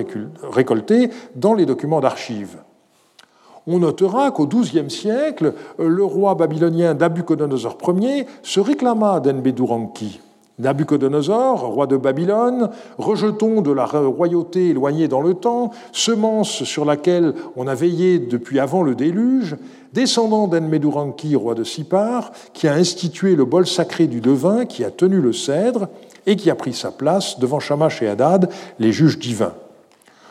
[0.51, 2.57] récolter dans les documents d'archives
[3.67, 10.21] on notera qu'au XIIe siècle, le roi babylonien Nabucodonosor Ier se réclama d'Enbeduranki.
[10.57, 17.33] Nabucodonosor, roi de Babylone, rejeton de la royauté éloignée dans le temps, semence sur laquelle
[17.57, 19.57] on a veillé depuis avant le déluge,
[19.91, 24.91] descendant d'Enmeduranki, roi de Sipar, qui a institué le bol sacré du devin, qui a
[24.91, 25.89] tenu le cèdre
[26.25, 28.49] et qui a pris sa place devant Shamash et Hadad,
[28.79, 29.53] les juges divins.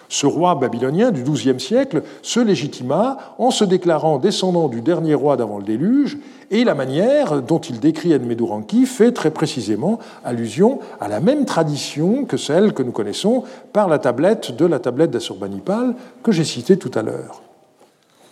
[0.09, 5.37] Ce roi babylonien du XIIe siècle se légitima en se déclarant descendant du dernier roi
[5.37, 6.19] d'avant le déluge,
[6.51, 12.25] et la manière dont il décrit Enmeduranki fait très précisément allusion à la même tradition
[12.25, 16.77] que celle que nous connaissons par la tablette de la tablette d'Assurbanipal que j'ai citée
[16.77, 17.43] tout à l'heure.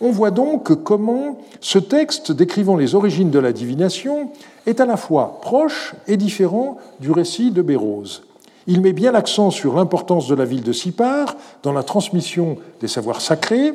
[0.01, 4.31] On voit donc comment ce texte décrivant les origines de la divination
[4.65, 8.23] est à la fois proche et différent du récit de Bérose.
[8.67, 12.87] Il met bien l'accent sur l'importance de la ville de Sipar dans la transmission des
[12.87, 13.73] savoirs sacrés.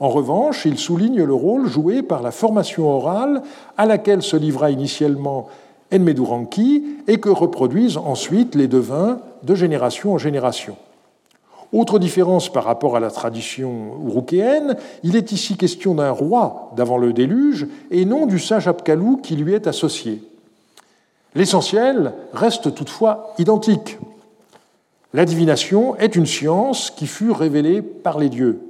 [0.00, 3.42] En revanche, il souligne le rôle joué par la formation orale
[3.76, 5.48] à laquelle se livra initialement
[5.92, 10.76] Enmeduranki et que reproduisent ensuite les devins de génération en génération.
[11.72, 16.98] Autre différence par rapport à la tradition urukéenne, il est ici question d'un roi d'avant
[16.98, 20.22] le déluge et non du sage Apkalou qui lui est associé.
[21.34, 23.98] L'essentiel reste toutefois identique.
[25.14, 28.60] La divination est une science qui fut révélée par les dieux.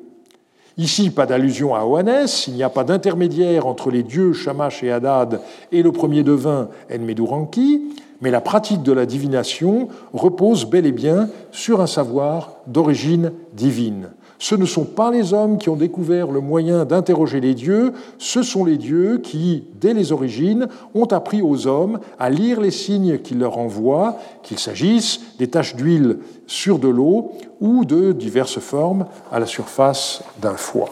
[0.77, 4.91] Ici, pas d'allusion à Oanès, il n'y a pas d'intermédiaire entre les dieux Shamash et
[4.91, 5.41] Hadad
[5.71, 7.83] et le premier devin Enmeduranki,
[8.21, 14.09] mais la pratique de la divination repose bel et bien sur un savoir d'origine divine.
[14.43, 18.43] Ce ne sont pas les hommes qui ont découvert le moyen d'interroger les dieux, ce
[18.43, 20.67] sont les dieux qui, dès les origines,
[20.97, 25.77] ont appris aux hommes à lire les signes qu'ils leur envoient, qu'il s'agisse des taches
[25.77, 26.19] d'huile
[26.49, 27.31] sur de l'eau
[27.61, 30.91] ou de diverses formes à la surface d'un foie.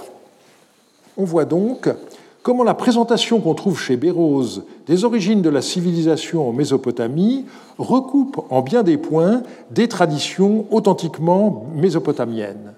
[1.16, 1.88] On voit donc
[2.44, 7.46] comment la présentation qu'on trouve chez Bérose des origines de la civilisation en Mésopotamie
[7.78, 9.42] recoupe en bien des points
[9.72, 12.74] des traditions authentiquement mésopotamiennes.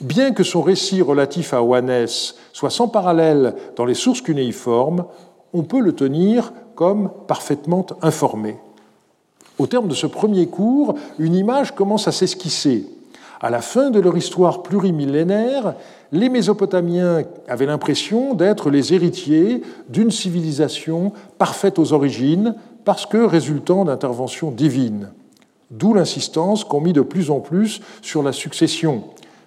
[0.00, 5.06] Bien que son récit relatif à Oanès soit sans parallèle dans les sources cunéiformes,
[5.54, 8.58] on peut le tenir comme parfaitement informé.
[9.58, 12.86] Au terme de ce premier cours, une image commence à s'esquisser.
[13.40, 15.74] À la fin de leur histoire plurimillénaire,
[16.12, 23.86] les Mésopotamiens avaient l'impression d'être les héritiers d'une civilisation parfaite aux origines parce que résultant
[23.86, 25.10] d'interventions divines.
[25.70, 29.04] D'où l'insistance qu'ont mis de plus en plus sur la succession.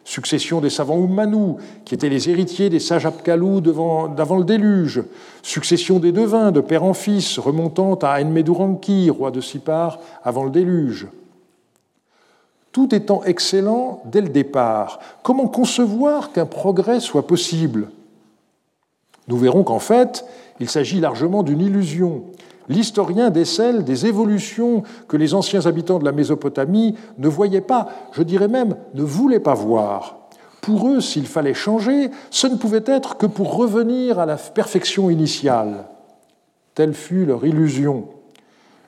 [0.09, 5.03] Succession des savants Oumanou, qui étaient les héritiers des sages Apkalou d'avant le déluge.
[5.43, 10.49] Succession des devins, de père en fils, remontant à Enmeduranki, roi de Sipar, avant le
[10.49, 11.05] déluge
[12.71, 14.99] tout étant excellent dès le départ.
[15.23, 17.89] Comment concevoir qu'un progrès soit possible?
[19.27, 20.23] Nous verrons qu'en fait,
[20.59, 22.25] il s'agit largement d'une illusion.
[22.69, 28.21] L'historien décèle des évolutions que les anciens habitants de la Mésopotamie ne voyaient pas, je
[28.21, 30.19] dirais même ne voulaient pas voir.
[30.61, 35.09] Pour eux, s'il fallait changer, ce ne pouvait être que pour revenir à la perfection
[35.09, 35.85] initiale.
[36.75, 38.05] Telle fut leur illusion.